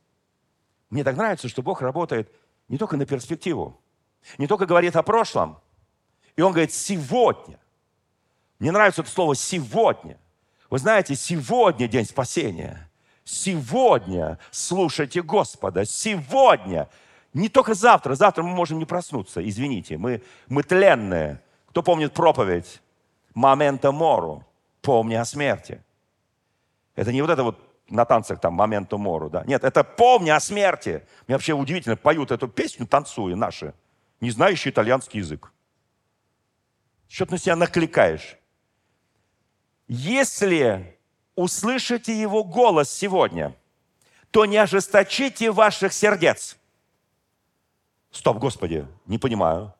[0.91, 2.31] Мне так нравится, что Бог работает
[2.69, 3.81] не только на перспективу,
[4.39, 5.59] не только говорит о прошлом.
[6.37, 7.59] И Он говорит, сегодня
[8.65, 10.17] мне нравится это слово «сегодня».
[10.71, 12.91] Вы знаете, сегодня день спасения.
[13.23, 15.85] Сегодня слушайте Господа.
[15.85, 16.89] Сегодня.
[17.35, 18.15] Не только завтра.
[18.15, 19.47] Завтра мы можем не проснуться.
[19.47, 21.43] Извините, мы, мы тленные.
[21.67, 22.81] Кто помнит проповедь?
[23.35, 24.47] «Момента мору».
[24.81, 25.85] Помни о смерти.
[26.97, 29.45] Это не вот это вот на танцах там «Моменту мору», да?
[29.45, 31.07] Нет, это «Помни о смерти».
[31.27, 33.75] Мне вообще удивительно, поют эту песню, танцуя наши,
[34.23, 35.53] не знающие итальянский язык.
[37.09, 38.39] Что ты на себя накликаешь?
[39.89, 40.99] Если
[41.35, 43.55] услышите Его голос сегодня,
[44.31, 46.57] то не ожесточите ваших сердец.
[48.11, 49.75] Стоп, Господи, не понимаю.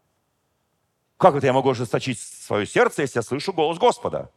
[1.17, 4.31] Как это я могу ожесточить свое сердце, если я слышу голос Господа?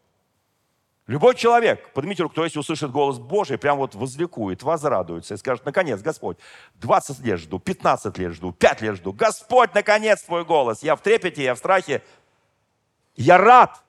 [1.07, 5.65] Любой человек, поднимите руку, кто если услышит голос Божий, прям вот возликует, возрадуется и скажет,
[5.65, 6.37] наконец, Господь,
[6.75, 9.13] 20 лет жду, 15 лет жду, 5 лет жду.
[9.13, 10.83] Господь, наконец, твой голос.
[10.83, 12.03] Я в трепете, я в страхе.
[13.15, 13.81] Я рад,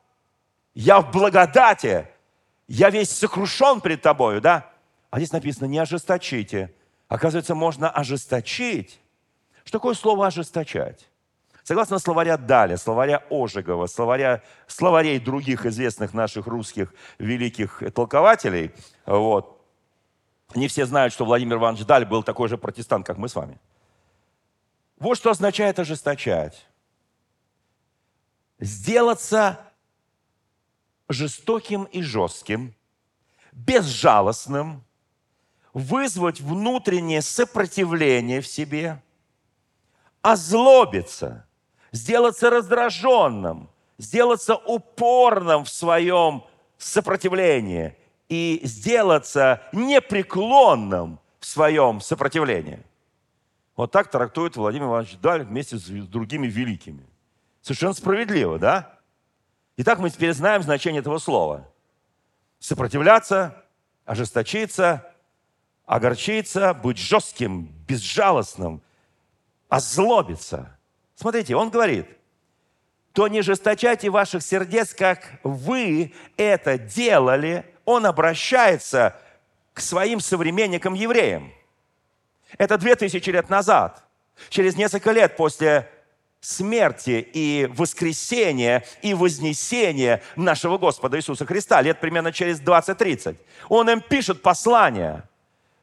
[0.74, 2.09] я в благодати,
[2.68, 4.70] я весь сокрушен пред тобою, да?
[5.11, 6.74] А здесь написано, не ожесточите.
[7.09, 9.00] Оказывается, можно ожесточить.
[9.64, 11.09] Что такое слово ожесточать?
[11.64, 18.72] Согласно словаря Даля, словаря Ожегова, словаря, словарей других известных наших русских великих толкователей,
[19.04, 19.61] вот,
[20.54, 23.59] не все знают, что Владимир Иванович Даль был такой же протестант, как мы с вами.
[24.98, 26.66] Вот что означает ожесточать.
[28.59, 29.61] Сделаться
[31.09, 32.75] жестоким и жестким,
[33.53, 34.85] безжалостным,
[35.73, 39.03] вызвать внутреннее сопротивление в себе,
[40.23, 41.47] озлобиться,
[41.92, 46.44] сделаться раздраженным, сделаться упорным в своем
[46.77, 47.97] сопротивлении
[48.29, 52.83] и сделаться непреклонным в своем сопротивлении.
[53.77, 57.07] Вот так трактует Владимир Иванович Даль вместе с другими великими.
[57.62, 58.97] Совершенно справедливо, да?
[59.80, 61.70] Итак, мы теперь знаем значение этого слова.
[62.58, 63.64] Сопротивляться,
[64.04, 65.08] ожесточиться,
[65.86, 68.82] огорчиться, быть жестким, безжалостным,
[69.68, 70.76] озлобиться.
[71.14, 72.08] Смотрите, он говорит,
[73.12, 77.64] то не жесточайте ваших сердец, как вы это делали.
[77.84, 79.16] Он обращается
[79.74, 81.52] к своим современникам евреям.
[82.58, 84.02] Это две тысячи лет назад.
[84.48, 85.88] Через несколько лет после
[86.40, 93.37] смерти и воскресения и вознесения нашего Господа Иисуса Христа, лет примерно через 20-30.
[93.68, 95.24] Он им пишет послание,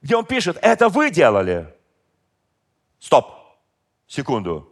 [0.01, 1.73] где он пишет, это вы делали.
[2.99, 3.25] Стоп.
[4.07, 4.71] Секунду.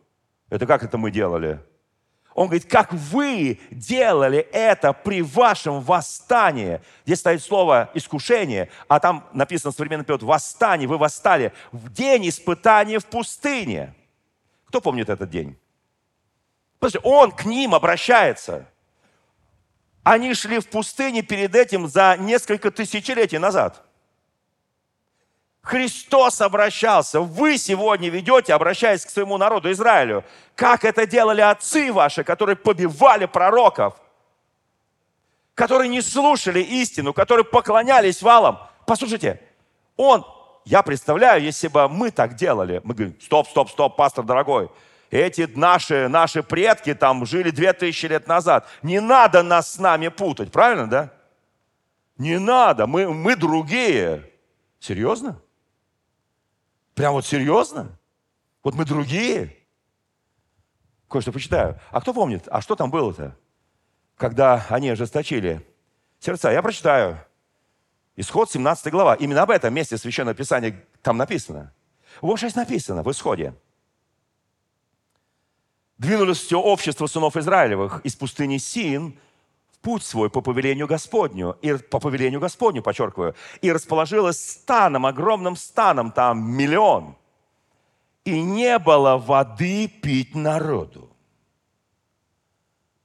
[0.49, 1.59] Это как это мы делали?
[2.35, 6.81] Он говорит, как вы делали это при вашем восстании.
[7.05, 10.87] Здесь стоит слово «искушение», а там написано в современном переводе «восстание».
[10.87, 13.93] Вы восстали в день испытания в пустыне.
[14.65, 15.55] Кто помнит этот день?
[16.83, 18.65] Послушайте, он к ним обращается.
[20.03, 23.85] Они шли в пустыне перед этим за несколько тысячелетий назад.
[25.61, 27.21] Христос обращался.
[27.21, 33.27] Вы сегодня ведете, обращаясь к своему народу Израилю, как это делали отцы ваши, которые побивали
[33.27, 33.93] пророков,
[35.53, 38.59] которые не слушали истину, которые поклонялись валам.
[38.85, 39.39] Послушайте,
[39.95, 40.25] он,
[40.65, 44.69] я представляю, если бы мы так делали, мы говорим, стоп, стоп, стоп, пастор дорогой,
[45.13, 48.67] эти наши, наши предки там жили две тысячи лет назад.
[48.81, 51.13] Не надо нас с нами путать, правильно, да?
[52.17, 54.29] Не надо, мы, мы другие.
[54.79, 55.39] Серьезно?
[56.95, 57.97] Прям вот серьезно?
[58.63, 59.55] Вот мы другие?
[61.09, 61.79] Кое-что почитаю.
[61.91, 63.37] А кто помнит, а что там было-то,
[64.17, 65.65] когда они ожесточили
[66.19, 66.51] сердца?
[66.51, 67.19] Я прочитаю.
[68.15, 69.15] Исход 17 глава.
[69.15, 71.71] Именно об этом месте Священного Писания там написано.
[72.21, 73.53] Вот 6 написано в Исходе.
[76.03, 79.17] Двинулось все общество сынов Израилевых из пустыни Син
[79.81, 86.11] путь свой по повелению Господню, и по повелению Господню, подчеркиваю, и расположилась станом, огромным станом,
[86.11, 87.15] там миллион.
[88.25, 91.09] И не было воды пить народу.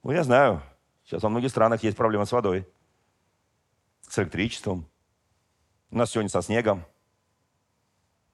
[0.03, 0.61] Ну, я знаю,
[1.05, 2.67] сейчас во многих странах есть проблемы с водой,
[4.09, 4.85] с электричеством.
[5.89, 6.83] У нас сегодня со снегом.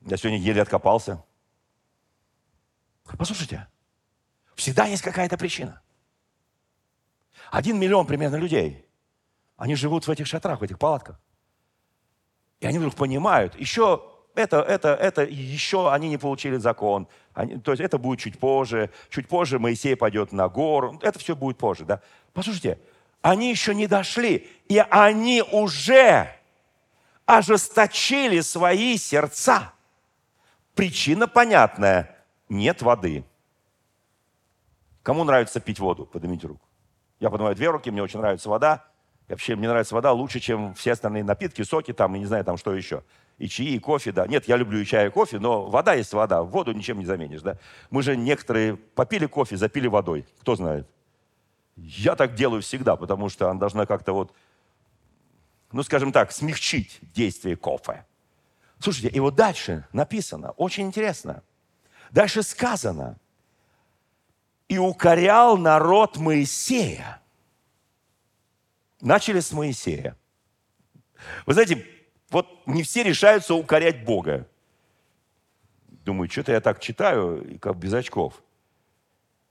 [0.02, 1.24] Я сегодня еле откопался.
[3.16, 3.68] Послушайте,
[4.56, 5.82] всегда есть какая-то причина.
[7.52, 8.86] Один миллион примерно людей.
[9.58, 11.20] Они живут в этих шатрах, в этих палатках.
[12.60, 14.02] И они вдруг понимают, еще
[14.36, 17.08] это, это, это, еще они не получили закон.
[17.34, 18.92] Они, то есть это будет чуть позже.
[19.10, 21.00] Чуть позже Моисей пойдет на гору.
[21.02, 22.02] Это все будет позже, да?
[22.34, 22.80] Послушайте,
[23.22, 26.30] они еще не дошли, и они уже
[27.26, 29.74] ожесточили свои сердца.
[30.76, 32.16] Причина понятная.
[32.50, 33.24] Нет воды.
[35.06, 36.08] Кому нравится пить воду?
[36.08, 36.68] Поднимите руку.
[37.20, 38.88] Я поднимаю две руки, мне очень нравится вода.
[39.28, 42.44] И вообще, мне нравится вода лучше, чем все остальные напитки, соки там, и не знаю,
[42.44, 43.04] там что еще.
[43.38, 44.26] И чаи, и кофе, да.
[44.26, 46.42] Нет, я люблю и чай, и кофе, но вода есть вода.
[46.42, 47.60] Воду ничем не заменишь, да.
[47.92, 50.26] Мы же некоторые попили кофе, запили водой.
[50.42, 50.88] Кто знает?
[51.76, 54.34] Я так делаю всегда, потому что она должна как-то вот,
[55.72, 58.08] ну, скажем так, смягчить действие кофе.
[58.80, 61.44] Слушайте, и вот дальше написано, очень интересно.
[62.10, 63.20] Дальше сказано–
[64.68, 67.22] и укорял народ Моисея.
[69.02, 70.18] Начали с Моисея.
[71.46, 71.86] Вы знаете,
[72.30, 74.48] вот не все решаются укорять Бога.
[75.88, 78.42] Думаю, что-то я так читаю, как без очков.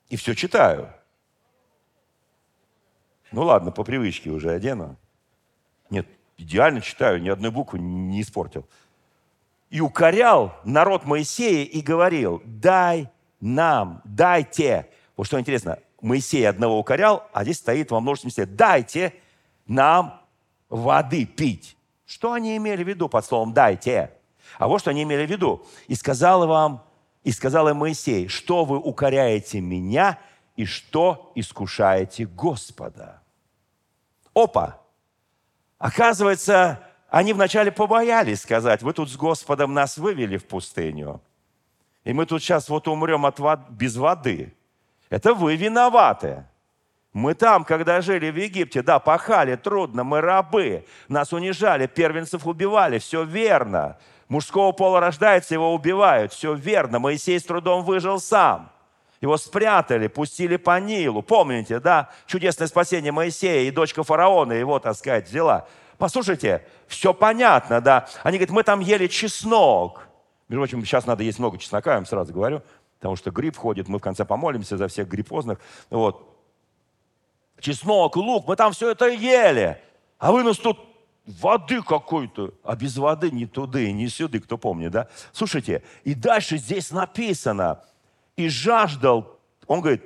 [0.09, 0.92] И все читаю.
[3.33, 4.96] Ну ладно, по привычке уже одену.
[5.90, 8.68] Нет, идеально читаю, ни одной буквы не испортил.
[9.70, 13.09] И укорял народ Моисея и говорил, дай
[13.40, 19.14] нам, дайте вот что интересно, Моисей одного укорял, а здесь стоит во множественном числе, дайте
[19.66, 20.20] нам
[20.68, 21.77] воды пить.
[22.05, 24.11] Что они имели в виду под словом «дайте»?
[24.59, 25.66] А вот что они имели в виду.
[25.88, 26.85] «И сказал вам,
[27.22, 30.18] и сказал им Моисей, что вы укоряете меня
[30.57, 33.22] и что искушаете Господа».
[34.35, 34.81] Опа!
[35.79, 41.22] Оказывается, они вначале побоялись сказать, вы тут с Господом нас вывели в пустыню,
[42.03, 43.61] и мы тут сейчас вот умрем от вод...
[43.70, 44.55] без воды.
[45.10, 46.44] Это вы виноваты.
[47.14, 50.84] Мы там, когда жили в Египте, да, пахали трудно, мы рабы.
[51.06, 53.96] Нас унижали, первенцев убивали, все верно.
[54.28, 56.98] Мужского пола рождается, его убивают, все верно.
[56.98, 58.72] Моисей с трудом выжил сам.
[59.20, 61.22] Его спрятали, пустили по Нилу.
[61.22, 62.10] Помните, да?
[62.26, 65.68] Чудесное спасение Моисея и дочка фараона его, так сказать, взяла.
[65.98, 68.08] Послушайте, все понятно, да?
[68.24, 70.08] Они говорят, мы там ели чеснок.
[70.48, 72.62] Между прочим, сейчас надо есть много чеснока, я вам сразу говорю
[73.04, 75.60] потому что грипп ходит, мы в конце помолимся за всех гриппозных.
[75.90, 76.26] Вот.
[77.60, 79.78] Чеснок, лук, мы там все это ели.
[80.18, 80.78] А вы нас тут
[81.26, 85.08] воды какой-то, а без воды ни туды, ни сюда, кто помнит, да?
[85.33, 87.85] Слушайте, и дальше здесь написано,
[88.37, 90.02] и жаждал, он говорит,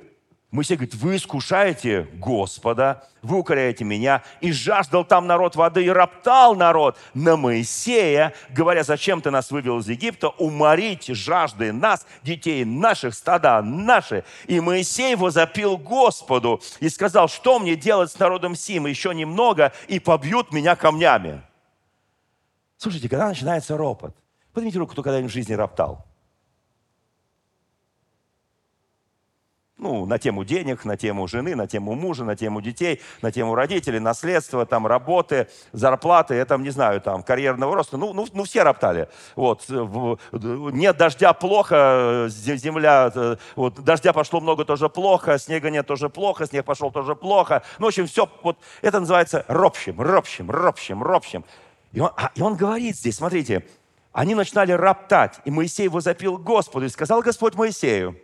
[0.51, 4.23] Моисей говорит, вы искушаете Господа, вы укоряете меня.
[4.41, 9.77] И жаждал там народ воды, и роптал народ на Моисея, говоря, зачем ты нас вывел
[9.77, 14.23] из Египта, уморить жажды нас, детей наших, стада наши.
[14.47, 19.99] И Моисей возопил Господу и сказал, что мне делать с народом Сим, еще немного, и
[19.99, 21.43] побьют меня камнями.
[22.77, 24.15] Слушайте, когда начинается ропот,
[24.51, 26.08] поднимите руку, кто когда-нибудь в жизни роптал.
[29.79, 33.55] Ну, на тему денег, на тему жены, на тему мужа, на тему детей, на тему
[33.55, 37.97] родителей, наследства, там, работы, зарплаты, я там, не знаю, там, карьерного роста.
[37.97, 39.07] Ну, ну, ну все роптали.
[39.35, 39.65] Вот.
[39.69, 46.45] Нет дождя плохо, земля, э, вот, дождя пошло много тоже плохо, снега нет тоже плохо,
[46.45, 47.63] снег пошел тоже плохо.
[47.79, 51.45] Ну, в общем, все, вот, это называется ропщим, ропщим, ропщим, ропщим.
[51.93, 53.65] И он, а, и он говорит здесь, смотрите,
[54.11, 58.19] они начинали роптать, и Моисей возопил Господу, и сказал Господь Моисею,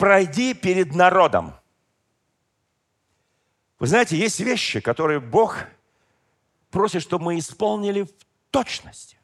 [0.00, 1.52] пройди перед народом.
[3.78, 5.58] Вы знаете, есть вещи, которые Бог
[6.70, 8.10] просит, чтобы мы исполнили в
[8.50, 9.18] точности.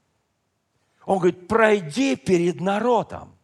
[1.06, 3.34] Он говорит, пройди перед народом,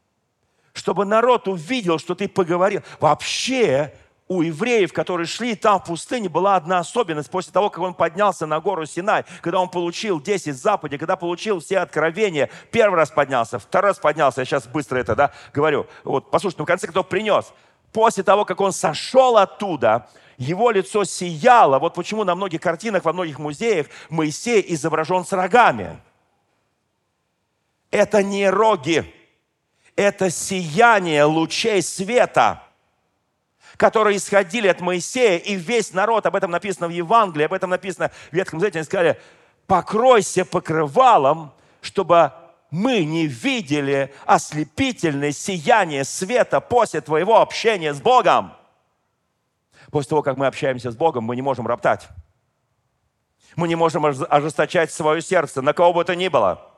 [0.75, 2.83] чтобы народ увидел, что ты поговорил.
[3.01, 3.95] Вообще,
[4.37, 7.31] у евреев, которые шли там в пустыне, была одна особенность.
[7.31, 11.61] После того, как он поднялся на гору Синай, когда он получил 10 заповедей, когда получил
[11.61, 15.87] все откровения, первый раз поднялся, второй раз поднялся, я сейчас быстро это да, говорю.
[16.05, 17.53] Вот, послушайте, ну в конце кто принес?
[17.93, 20.09] После того, как он сошел оттуда,
[20.39, 21.79] его лицо сияло.
[21.79, 26.01] Вот почему на многих картинах, во многих музеях Моисей изображен с рогами.
[27.91, 29.13] Это не роги,
[29.97, 32.62] это сияние лучей света–
[33.83, 38.13] которые исходили от Моисея, и весь народ, об этом написано в Евангелии, об этом написано
[38.31, 39.21] в Ветхом Завете, они сказали,
[39.67, 42.31] покройся покрывалом, чтобы
[42.71, 48.53] мы не видели ослепительное сияние света после твоего общения с Богом.
[49.91, 52.09] После того, как мы общаемся с Богом, мы не можем роптать.
[53.57, 56.71] Мы не можем ожесточать свое сердце на кого бы то ни было.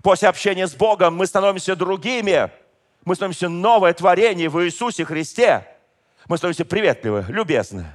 [0.00, 2.52] После общения с Богом мы становимся другими.
[3.04, 5.66] Мы становимся новое творение в Иисусе Христе.
[6.28, 7.86] Мы становимся приветливы, любезны,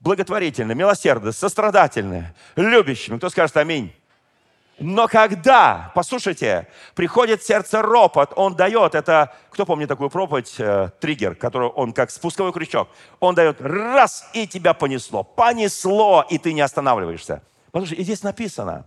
[0.00, 3.18] благотворительны, милосердны, сострадательны, любящими.
[3.18, 3.92] Кто скажет аминь?
[4.78, 11.36] Но когда, послушайте, приходит сердце ропот, он дает, это, кто помнит такую проповедь, э, триггер,
[11.36, 12.88] который он как спусковой крючок,
[13.20, 17.42] он дает раз, и тебя понесло, понесло, и ты не останавливаешься.
[17.70, 18.86] Послушайте, и здесь написано,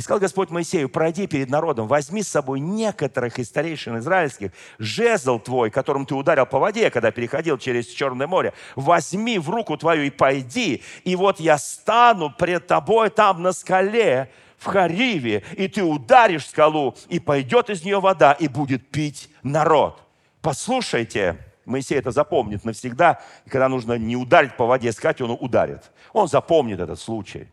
[0.00, 5.38] и сказал Господь Моисею, пройди перед народом, возьми с собой некоторых из старейшин израильских, жезл
[5.38, 10.04] твой, которым ты ударил по воде, когда переходил через Черное море, возьми в руку твою
[10.04, 15.82] и пойди, и вот я стану пред тобой там на скале, в Хариве, и ты
[15.82, 20.00] ударишь скалу, и пойдет из нее вода, и будет пить народ.
[20.40, 21.36] Послушайте,
[21.66, 25.90] Моисей это запомнит навсегда, и когда нужно не ударить по воде, сказать, он ударит.
[26.14, 27.48] Он запомнит этот случай.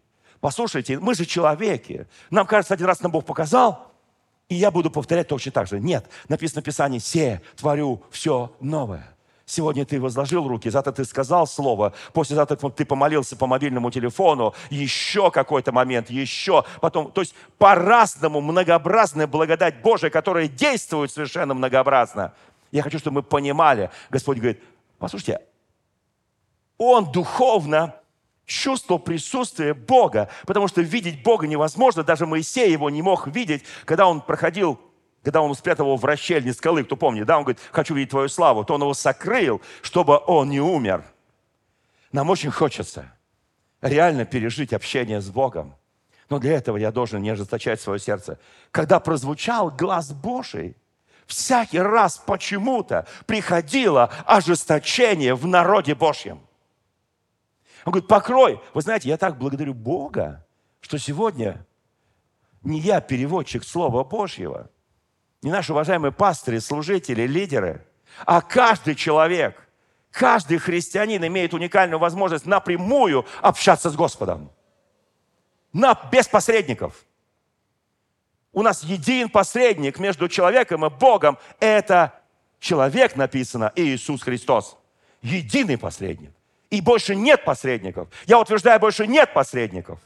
[0.47, 2.07] Послушайте, мы же человеки.
[2.29, 3.91] Нам кажется, один раз нам Бог показал,
[4.47, 5.77] и я буду повторять точно так же.
[5.77, 9.13] Нет, написано в Писании, «Се, творю все новое».
[9.45, 15.31] Сегодня ты возложил руки, завтра ты сказал слово, послезавтра ты помолился по мобильному телефону, еще
[15.31, 22.33] какой-то момент, еще, потом, то есть по-разному многообразная благодать Божия, которая действует совершенно многообразно.
[22.71, 24.63] Я хочу, чтобы мы понимали, Господь говорит,
[24.97, 25.41] послушайте,
[26.77, 27.95] Он духовно
[28.47, 32.03] чувствовал присутствие Бога, потому что видеть Бога невозможно.
[32.03, 34.79] Даже Моисей его не мог видеть, когда он проходил
[35.23, 38.29] когда он спрятал его в расщельне скалы, кто помнит, да, он говорит, хочу видеть твою
[38.29, 41.03] славу, то он его сокрыл, чтобы он не умер.
[42.13, 43.11] Нам очень хочется
[43.81, 45.75] реально пережить общение с Богом.
[46.29, 48.39] Но для этого я должен не ожесточать свое сердце.
[48.71, 50.77] Когда прозвучал глаз Божий,
[51.25, 56.46] всякий раз почему-то приходило ожесточение в народе Божьем.
[57.87, 58.61] Он говорит, покрой.
[58.73, 60.45] Вы знаете, я так благодарю Бога,
[60.81, 61.65] что сегодня
[62.61, 64.69] не я переводчик Слова Божьего,
[65.41, 67.87] не наши уважаемые пастыри, служители, лидеры,
[68.25, 69.69] а каждый человек,
[70.11, 74.51] каждый христианин имеет уникальную возможность напрямую общаться с Господом.
[75.71, 77.05] На, без посредников.
[78.51, 81.37] У нас един посредник между человеком и Богом.
[81.61, 82.19] Это
[82.59, 84.77] человек написано, Иисус Христос.
[85.21, 86.36] Единый посредник.
[86.69, 88.09] И больше нет посредников.
[88.25, 89.99] Я утверждаю, больше нет посредников.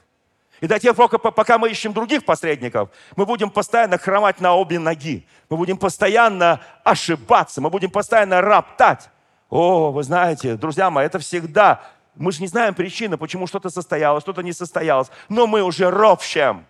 [0.60, 4.78] И до тех пор, пока мы ищем других посредников, мы будем постоянно хромать на обе
[4.78, 5.26] ноги.
[5.50, 7.62] Мы будем постоянно ошибаться.
[7.62, 9.10] Мы будем постоянно роптать.
[9.50, 11.82] О, вы знаете, друзья мои, это всегда...
[12.14, 15.08] Мы же не знаем причины, почему что-то состоялось, что-то не состоялось.
[15.30, 16.66] Но мы уже ропщем.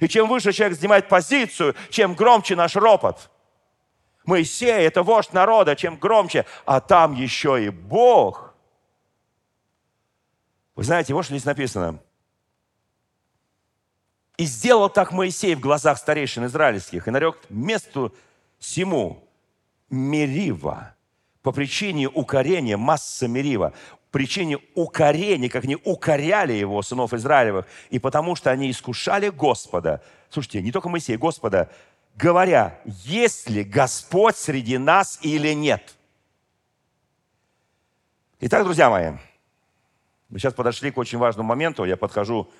[0.00, 3.28] И чем выше человек занимает позицию, чем громче наш ропот.
[4.24, 6.46] Моисей– это вождь народа, чем громче.
[6.64, 8.43] А там еще и Бог–
[10.74, 12.00] вы знаете, вот что здесь написано.
[14.36, 18.14] «И сделал так Моисей в глазах старейшин израильских, и нарек месту
[18.58, 19.22] сему
[19.90, 20.94] Мерива
[21.42, 23.72] по причине укорения, масса Мерива,
[24.10, 30.62] причине укорения, как они укоряли его, сынов Израилевых, и потому что они искушали Господа, слушайте,
[30.62, 31.70] не только Моисей, Господа,
[32.16, 35.94] говоря, есть ли Господь среди нас или нет–
[38.46, 39.12] Итак, друзья мои,
[40.34, 41.84] мы сейчас подошли к очень важному моменту.
[41.84, 42.50] Я подхожу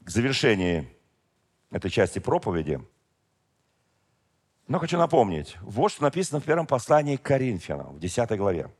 [0.00, 0.88] к завершению
[1.70, 2.84] этой части проповеди.
[4.66, 8.74] Но хочу напомнить, вот что написано в первом послании к Коринфянам, в 10 главе.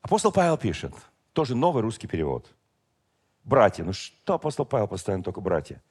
[0.00, 0.94] Апостол Павел пишет,
[1.34, 2.50] тоже новый русский перевод.
[3.44, 5.82] Братья, ну что апостол Павел постоянно только братья?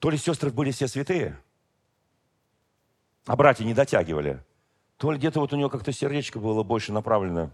[0.00, 1.40] То ли сестры были все святые,
[3.26, 4.44] а братья не дотягивали,
[5.00, 7.50] то ли где-то вот у него как-то сердечко было больше направлено.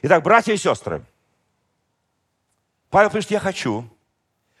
[0.00, 1.04] Итак, братья и сестры,
[2.88, 3.84] Павел пишет, я хочу,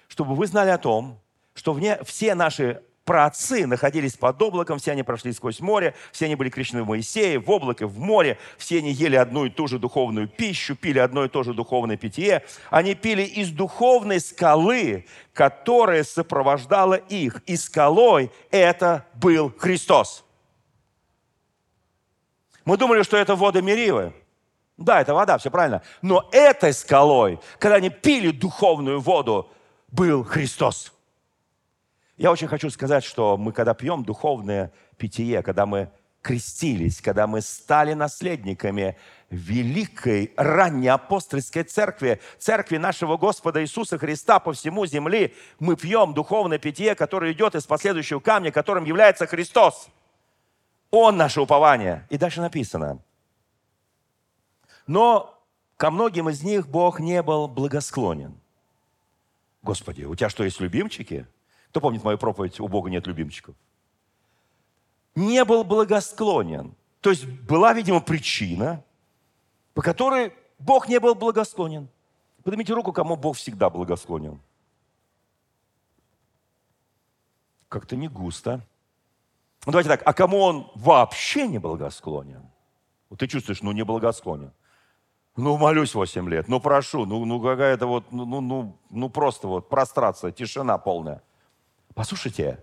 [0.06, 1.18] чтобы вы знали о том,
[1.54, 6.34] что вне, все наши праотцы находились под облаком, все они прошли сквозь море, все они
[6.34, 9.78] были крещены в Моисее, в облаке, в море, все они ели одну и ту же
[9.78, 12.44] духовную пищу, пили одно и то же духовное питье.
[12.68, 17.42] Они пили из духовной скалы, которая сопровождала их.
[17.46, 20.26] И скалой это был Христос.
[22.64, 24.12] Мы думали, что это воды Меривы.
[24.76, 25.82] Да, это вода, все правильно.
[26.00, 29.50] Но этой скалой, когда они пили духовную воду,
[29.88, 30.92] был Христос.
[32.16, 35.90] Я очень хочу сказать, что мы, когда пьем духовное питье, когда мы
[36.22, 38.96] крестились, когда мы стали наследниками
[39.30, 46.58] великой ранней апостольской церкви, церкви нашего Господа Иисуса Христа по всему земли, мы пьем духовное
[46.58, 49.88] питье, которое идет из последующего камня, которым является Христос.
[50.90, 52.06] Он наше упование.
[52.10, 53.00] И дальше написано.
[54.86, 55.38] Но
[55.76, 58.38] ко многим из них Бог не был благосклонен.
[59.62, 61.26] Господи, у тебя что, есть любимчики?
[61.68, 63.54] Кто помнит мою проповедь «У Бога нет любимчиков»?
[65.14, 66.74] Не был благосклонен.
[67.00, 68.82] То есть была, видимо, причина,
[69.74, 71.88] по которой Бог не был благосклонен.
[72.42, 74.40] Поднимите руку, кому Бог всегда благосклонен.
[77.68, 78.66] Как-то не густо.
[79.66, 82.48] Ну, давайте так, а кому он вообще не благосклонен?
[83.10, 84.52] Вот ты чувствуешь, ну, не благосклонен.
[85.36, 89.48] Ну, молюсь 8 лет, ну, прошу, ну, ну какая-то вот, ну, ну, ну, ну, просто
[89.48, 91.22] вот прострация, тишина полная.
[91.94, 92.62] Послушайте,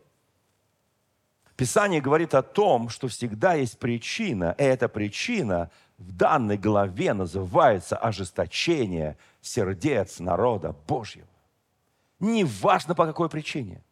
[1.57, 7.97] Писание говорит о том, что всегда есть причина, и эта причина в данной главе называется
[7.97, 11.27] ожесточение сердец народа Божьего.
[12.19, 13.83] Не важно по какой причине,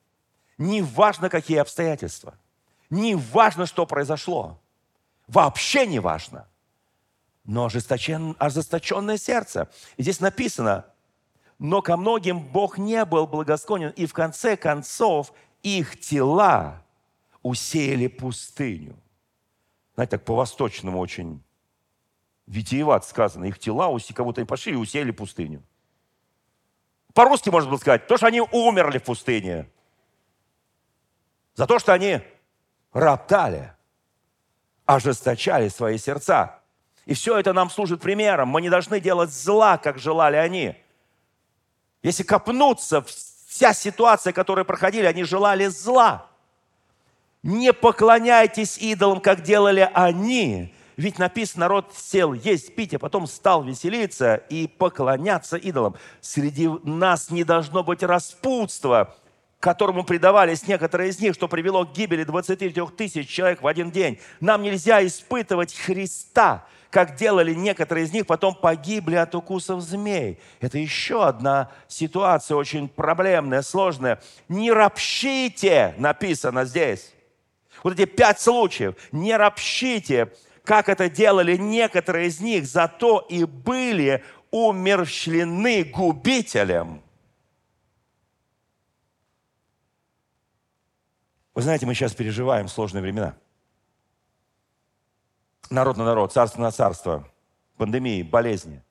[0.59, 2.35] не важно какие обстоятельства,
[2.95, 4.59] не важно, что произошло,
[5.27, 6.47] вообще не важно,
[7.43, 9.69] но ожесточен, ожесточенное сердце.
[9.97, 10.85] И здесь написано,
[11.59, 16.83] но ко многим Бог не был благосклонен, и в конце концов их тела
[17.41, 18.95] усеяли пустыню.
[19.95, 21.41] Знаете, так по-восточному очень
[22.47, 23.45] витиеват сказано.
[23.45, 25.63] Их тела, кого-то они пошли и усеяли пустыню.
[27.13, 29.69] По-русски можно было сказать, то, что они умерли в пустыне.
[31.55, 32.21] За то, что они
[32.95, 33.73] роптали,
[34.85, 36.59] ожесточали свои сердца.
[37.05, 38.47] И все это нам служит примером.
[38.47, 40.75] Мы не должны делать зла, как желали они.
[42.01, 46.27] Если копнуться, вся ситуация, которую проходили, они желали зла.
[47.43, 50.73] Не поклоняйтесь идолам, как делали они.
[50.95, 55.95] Ведь написано, народ сел есть, пить, а потом стал веселиться и поклоняться идолам.
[56.21, 59.13] Среди нас не должно быть распутства,
[59.65, 64.19] которому предавались некоторые из них, что привело к гибели 23 тысяч человек в один день.
[64.39, 70.37] Нам нельзя испытывать Христа, как делали некоторые из них, потом погибли от укусов змей.
[70.59, 74.21] Это еще одна ситуация очень проблемная, сложная.
[74.49, 77.11] Не ропщите, написано здесь.
[77.81, 78.93] Вот эти пять случаев.
[79.11, 80.31] Не ропщите,
[80.63, 87.01] как это делали некоторые из них, зато и были умерщвлены губителем.
[91.55, 93.35] Вы знаете, мы сейчас переживаем сложные времена–
[95.69, 97.27] народ на народ, царство на царство,
[97.77, 98.83] пандемии, болезни,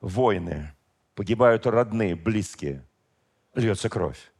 [0.00, 0.74] войны,
[1.14, 2.86] погибают родные, близкие,
[3.54, 4.32] льется кровь.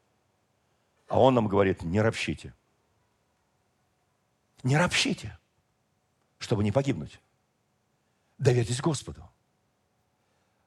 [1.08, 2.54] А он нам говорит, не ропщите.
[4.62, 5.38] Не ропщите,
[6.38, 7.20] чтобы не погибнуть.
[8.38, 9.28] Доверьтесь Господу.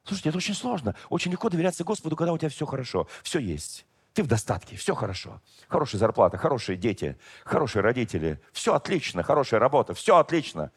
[0.04, 0.96] Слушайте, это очень сложно.
[1.10, 3.86] Очень легко доверяться Господу, когда у тебя все хорошо, все есть.
[4.14, 5.40] Ты в достатке, все хорошо.
[5.68, 8.40] Хорошая зарплата, хорошие дети, хорошие родители.
[8.52, 10.70] Все отлично, хорошая работа, все отлично.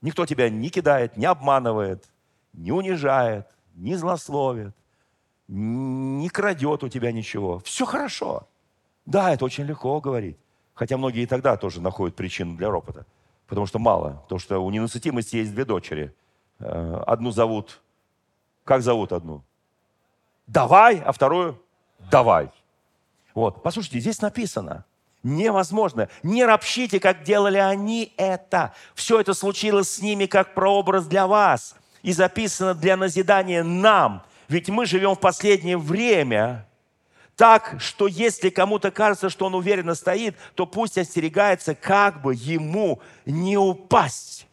[0.00, 2.04] Никто тебя не кидает, не обманывает,
[2.52, 4.74] не унижает, не злословит,
[5.46, 7.60] не крадет у тебя ничего.
[7.60, 8.48] Все хорошо.
[9.06, 10.36] Да, это очень легко говорить.
[10.74, 13.06] Хотя многие и тогда тоже находят причину для ропота.
[13.46, 14.22] Потому что мало.
[14.22, 16.14] Потому что у ненасытимости есть две дочери.
[16.58, 17.80] Э, одну зовут...
[18.64, 19.42] Как зовут одну?
[20.46, 21.60] Давай, а вторую
[22.10, 22.50] давай.
[23.34, 24.84] Вот, послушайте, здесь написано,
[25.22, 26.08] Невозможно.
[26.24, 28.74] Не ропщите, как делали они это.
[28.94, 31.76] Все это случилось с ними как прообраз для вас.
[32.02, 34.24] И записано для назидания нам.
[34.48, 36.66] Ведь мы живем в последнее время.
[37.36, 43.00] Так, что если кому-то кажется, что он уверенно стоит, то пусть остерегается, как бы ему
[43.24, 44.46] не упасть.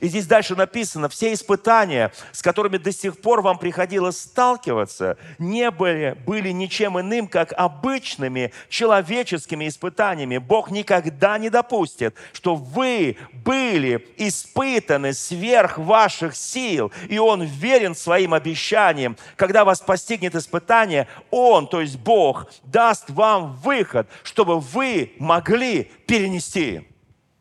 [0.00, 5.70] И здесь дальше написано, все испытания, с которыми до сих пор вам приходилось сталкиваться, не
[5.70, 10.38] были, были ничем иным, как обычными человеческими испытаниями.
[10.38, 18.32] Бог никогда не допустит, что вы были испытаны сверх ваших сил, и Он верен своим
[18.32, 19.18] обещаниям.
[19.36, 26.88] Когда вас постигнет испытание, Он, то есть Бог, даст вам выход, чтобы вы могли перенести.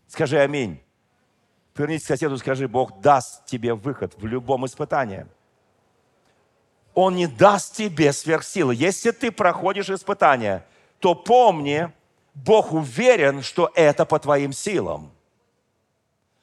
[0.07, 0.83] Скажи аминь.
[1.73, 5.25] Повернись к соседу скажи, Бог даст тебе выход в любом испытании.
[6.93, 8.75] Он не даст тебе сверхсилы.
[8.75, 10.63] Если ты проходишь испытание,
[10.99, 11.91] то помни,
[12.35, 15.11] Бог уверен, что это по твоим силам.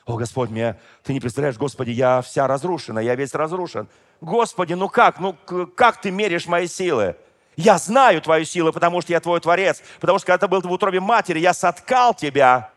[0.06, 3.88] О, Господь, мне, ты не представляешь, Господи, я вся разрушена, я весь разрушен.
[4.20, 5.36] Господи, ну как, ну
[5.76, 7.16] как ты меришь мои силы?
[7.56, 10.72] Я знаю твою силу, потому что я твой Творец, потому что когда ты был в
[10.72, 12.70] утробе матери, я соткал тебя,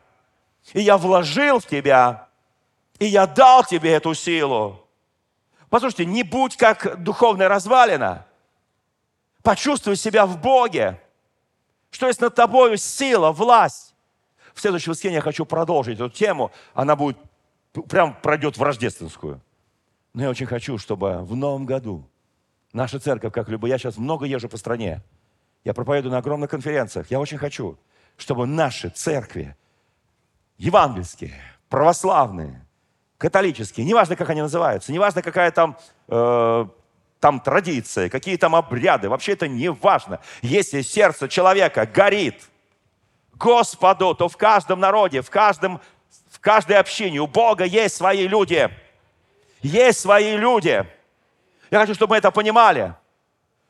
[0.73, 2.22] и я вложил в тебя,
[3.03, 4.79] и я дал тебе эту силу.
[5.69, 8.25] Послушайте, не будь как духовная развалина.
[9.41, 11.01] Почувствуй себя в Боге.
[11.91, 13.93] Что есть над тобою сила, власть.
[14.53, 16.53] В следующее воскресенье я хочу продолжить эту тему.
[16.73, 17.17] Она будет,
[17.89, 19.41] прям пройдет в рождественскую.
[20.13, 22.07] Но я очень хочу, чтобы в новом году
[22.71, 25.03] наша церковь, как любая, я сейчас много езжу по стране.
[25.65, 27.11] Я проповедую на огромных конференциях.
[27.11, 27.77] Я очень хочу,
[28.15, 29.57] чтобы наши церкви,
[30.57, 31.33] евангельские,
[31.67, 32.62] православные,
[33.23, 35.77] католические, неважно, как они называются, неважно, какая там,
[36.09, 36.65] э,
[37.21, 40.19] там традиция, какие там обряды, вообще это не важно.
[40.41, 42.43] Если сердце человека горит
[43.35, 45.79] Господу, то в каждом народе, в, каждом,
[46.31, 48.69] в каждой общине у Бога есть свои люди.
[49.61, 50.85] Есть свои люди.
[51.71, 52.93] Я хочу, чтобы мы это понимали,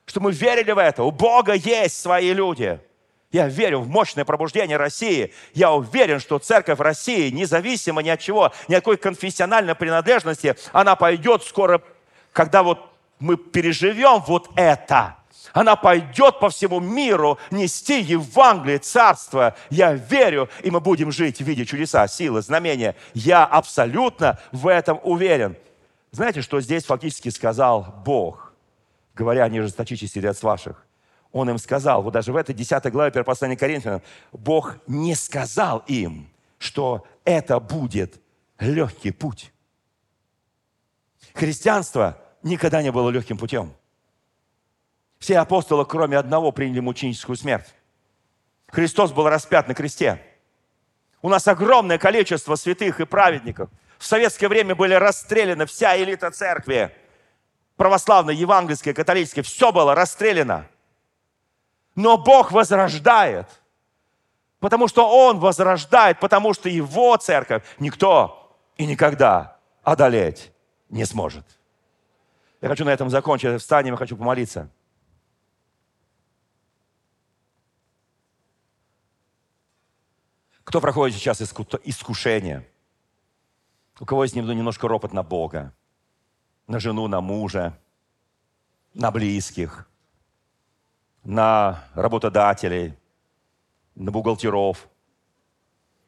[0.08, 1.04] чтобы мы верили в это.
[1.04, 2.80] У Бога есть свои люди.
[3.34, 5.34] Я верю в мощное пробуждение России.
[5.56, 10.96] Я уверен, что церковь России, независимо ни от чего, ни от какой конфессиональной принадлежности, она
[10.96, 11.82] пойдет скоро,
[12.32, 12.80] когда вот
[13.20, 15.18] мы переживем вот это.
[15.52, 19.56] Она пойдет по всему миру нести Евангелие, Царство.
[19.72, 22.96] Я верю, и мы будем жить в виде чудеса, силы, знамения.
[23.16, 25.58] Я абсолютно в этом уверен.
[26.12, 28.54] Знаете, что здесь фактически сказал Бог,
[29.16, 30.86] говоря, не жесточите сердец ваших.
[31.34, 35.84] Он им сказал, вот даже в этой 10 главе 1 послания Коринфянам, Бог не сказал
[35.88, 36.30] им,
[36.60, 38.22] что это будет
[38.60, 39.52] легкий путь.
[41.34, 43.74] Христианство никогда не было легким путем.
[45.18, 47.74] Все апостолы, кроме одного, приняли мученическую смерть.
[48.68, 50.22] Христос был распят на кресте.
[51.24, 53.72] У нас огромное количество святых и праведников.
[53.98, 56.96] В советское время были расстреляны вся элита церкви.
[57.76, 59.44] Православная, евангельская, католическая.
[59.44, 60.68] Все было расстреляно.
[61.96, 63.48] Но Бог возрождает.
[64.60, 70.52] Потому что Он возрождает, потому что Его церковь никто и никогда одолеть
[70.90, 71.46] не сможет.
[72.62, 73.62] Я хочу на этом закончить.
[73.62, 74.70] Встанем, я хочу помолиться.
[80.64, 82.68] Кто проходит сейчас искушение?
[84.00, 85.74] У кого есть немножко ропот на Бога,
[86.68, 87.78] на жену, на мужа,
[88.94, 89.88] на близких–
[91.24, 92.98] на работодателей,
[93.96, 94.88] на бухгалтеров,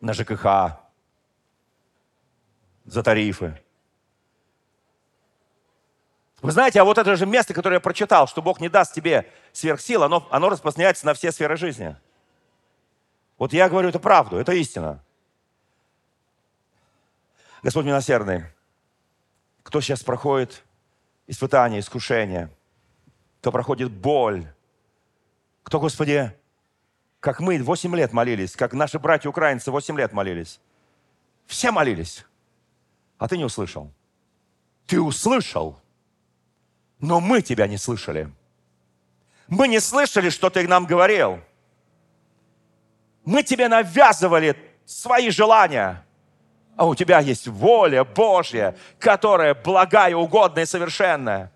[0.01, 0.77] на ЖКХ,
[2.85, 3.61] за тарифы.
[6.41, 9.31] Вы знаете, а вот это же место, которое я прочитал, что Бог не даст тебе
[9.51, 11.95] сверхсил, оно, оно распространяется на все сферы жизни.
[13.37, 15.03] Вот я говорю это правду, это истина.
[17.63, 18.45] Господь милосердный,
[19.63, 20.63] кто сейчас проходит
[21.25, 22.51] испытания, искушения,
[23.41, 24.45] кто проходит боль,
[25.65, 26.31] кто, Господи,
[27.19, 30.59] как мы 8 лет молились, как наши братья-украинцы 8 лет молились.
[31.47, 32.23] Все молились,
[33.17, 33.91] а ты не услышал.
[34.85, 35.79] Ты услышал,
[36.99, 38.31] но мы тебя не слышали.
[39.47, 41.39] Мы не слышали, что ты нам говорил.
[43.23, 44.55] Мы тебе навязывали
[44.85, 46.05] свои желания,
[46.75, 51.51] а у тебя есть воля Божья, которая благая, угодная и совершенная.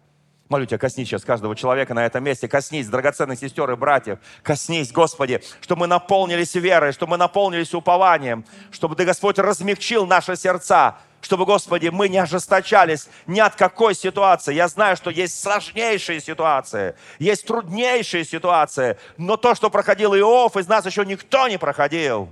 [0.49, 2.47] Молю тебя, коснись сейчас каждого человека на этом месте.
[2.47, 4.17] Коснись, драгоценных сестер и братьев.
[4.41, 10.35] Коснись, Господи, чтобы мы наполнились верой, чтобы мы наполнились упованием, чтобы Ты, Господь, размягчил наши
[10.35, 10.97] сердца.
[11.21, 14.53] чтобы, Господи, мы не ожесточались ни от какой ситуации.
[14.53, 20.67] Я знаю, что есть сложнейшие ситуации, есть труднейшие ситуации, но то, что проходил Иов, из
[20.67, 22.29] нас еще никто не проходил.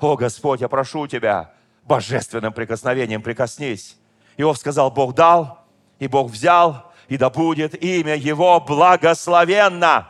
[0.00, 1.52] О, Господь, я прошу Тебя,
[1.84, 3.96] божественным прикосновением прикоснись.
[4.38, 5.58] Иов сказал, Бог дал,
[5.98, 10.08] и Бог взял, и да будет имя Его благословенно.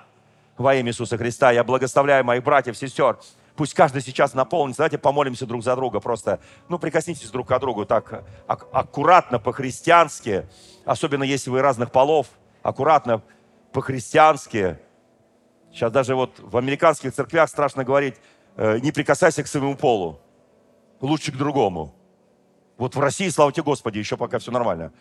[0.56, 3.18] Во имя Иисуса Христа я благословляю моих братьев, сестер,
[3.54, 4.78] Пусть каждый сейчас наполнится.
[4.78, 6.00] Давайте помолимся друг за друга.
[6.00, 10.46] Просто, ну, прикоснитесь друг к другу так ак- аккуратно, по-христиански.
[10.84, 12.28] Особенно если вы разных полов.
[12.62, 13.22] Аккуратно,
[13.72, 14.78] по-христиански.
[15.70, 18.14] Сейчас даже вот в американских церквях страшно говорить,
[18.56, 20.20] э, не прикасайся к своему полу.
[21.00, 21.94] Лучше к другому.
[22.78, 24.92] Вот в России, слава тебе Господи, еще пока все нормально.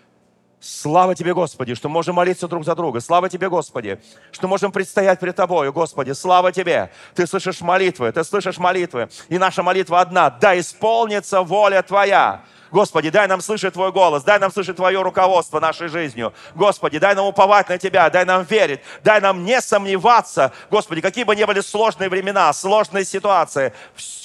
[0.61, 2.99] Слава Тебе, Господи, что можем молиться друг за друга.
[2.99, 3.99] Слава Тебе, Господи,
[4.31, 6.11] что можем предстоять перед Тобою, Господи.
[6.11, 6.91] Слава Тебе.
[7.15, 9.09] Ты слышишь молитвы, Ты слышишь молитвы.
[9.27, 10.29] И наша молитва одна.
[10.29, 12.43] Да исполнится воля Твоя.
[12.71, 16.33] Господи, дай нам слышать Твой голос, дай нам слышать Твое руководство нашей жизнью.
[16.55, 20.53] Господи, дай нам уповать на Тебя, дай нам верить, дай нам не сомневаться.
[20.69, 23.73] Господи, какие бы ни были сложные времена, сложные ситуации,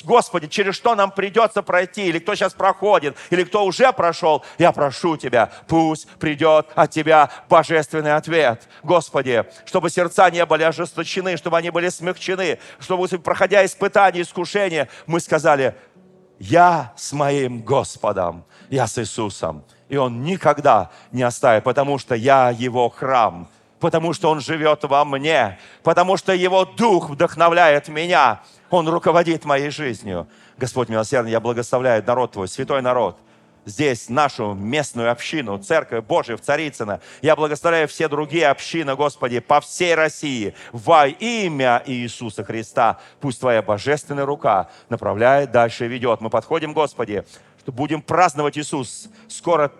[0.05, 4.71] Господи, через что нам придется пройти, или кто сейчас проходит, или кто уже прошел, я
[4.71, 8.69] прошу Тебя, пусть придет от Тебя божественный ответ.
[8.85, 15.19] Господи, чтобы сердца не были ожесточены, чтобы они были смягчены, чтобы, проходя испытания, искушения, мы
[15.19, 15.75] сказали,
[16.39, 19.65] я с моим Господом, я с Иисусом.
[19.89, 25.05] И Он никогда не оставит, потому что я Его храм, потому что Он живет во
[25.05, 30.27] мне, потому что Его Дух вдохновляет меня, Он руководит моей жизнью.
[30.59, 33.19] Господь милосердный, я благословляю народ Твой, святой народ,
[33.67, 37.01] здесь нашу местную общину, Церковь Божию в Царицыно.
[37.21, 43.01] Я благословляю все другие общины, Господи, по всей России во имя Иисуса Христа.
[43.21, 46.21] Пусть Твоя божественная рука направляет дальше ведет.
[46.21, 47.25] Мы подходим, Господи,
[47.61, 49.09] что будем праздновать Иисус.
[49.29, 49.73] Скоро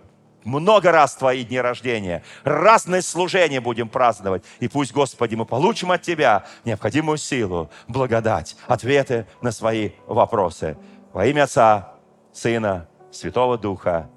[0.45, 4.45] много раз Твои дни рождения, разные служения будем праздновать.
[4.61, 10.77] И пусть, Господи, мы получим от Тебя необходимую силу, благодать, ответы на свои вопросы.
[11.13, 11.93] Во имя Отца,
[12.33, 14.09] Сына Святого Духа.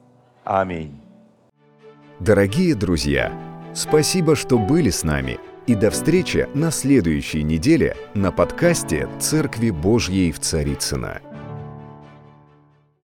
[0.44, 1.00] Аминь.
[2.20, 3.32] Дорогие друзья,
[3.74, 5.40] спасибо, что были с нами.
[5.68, 11.22] И до встречи на следующей неделе на подкасте «Церкви Божьей в Царицына.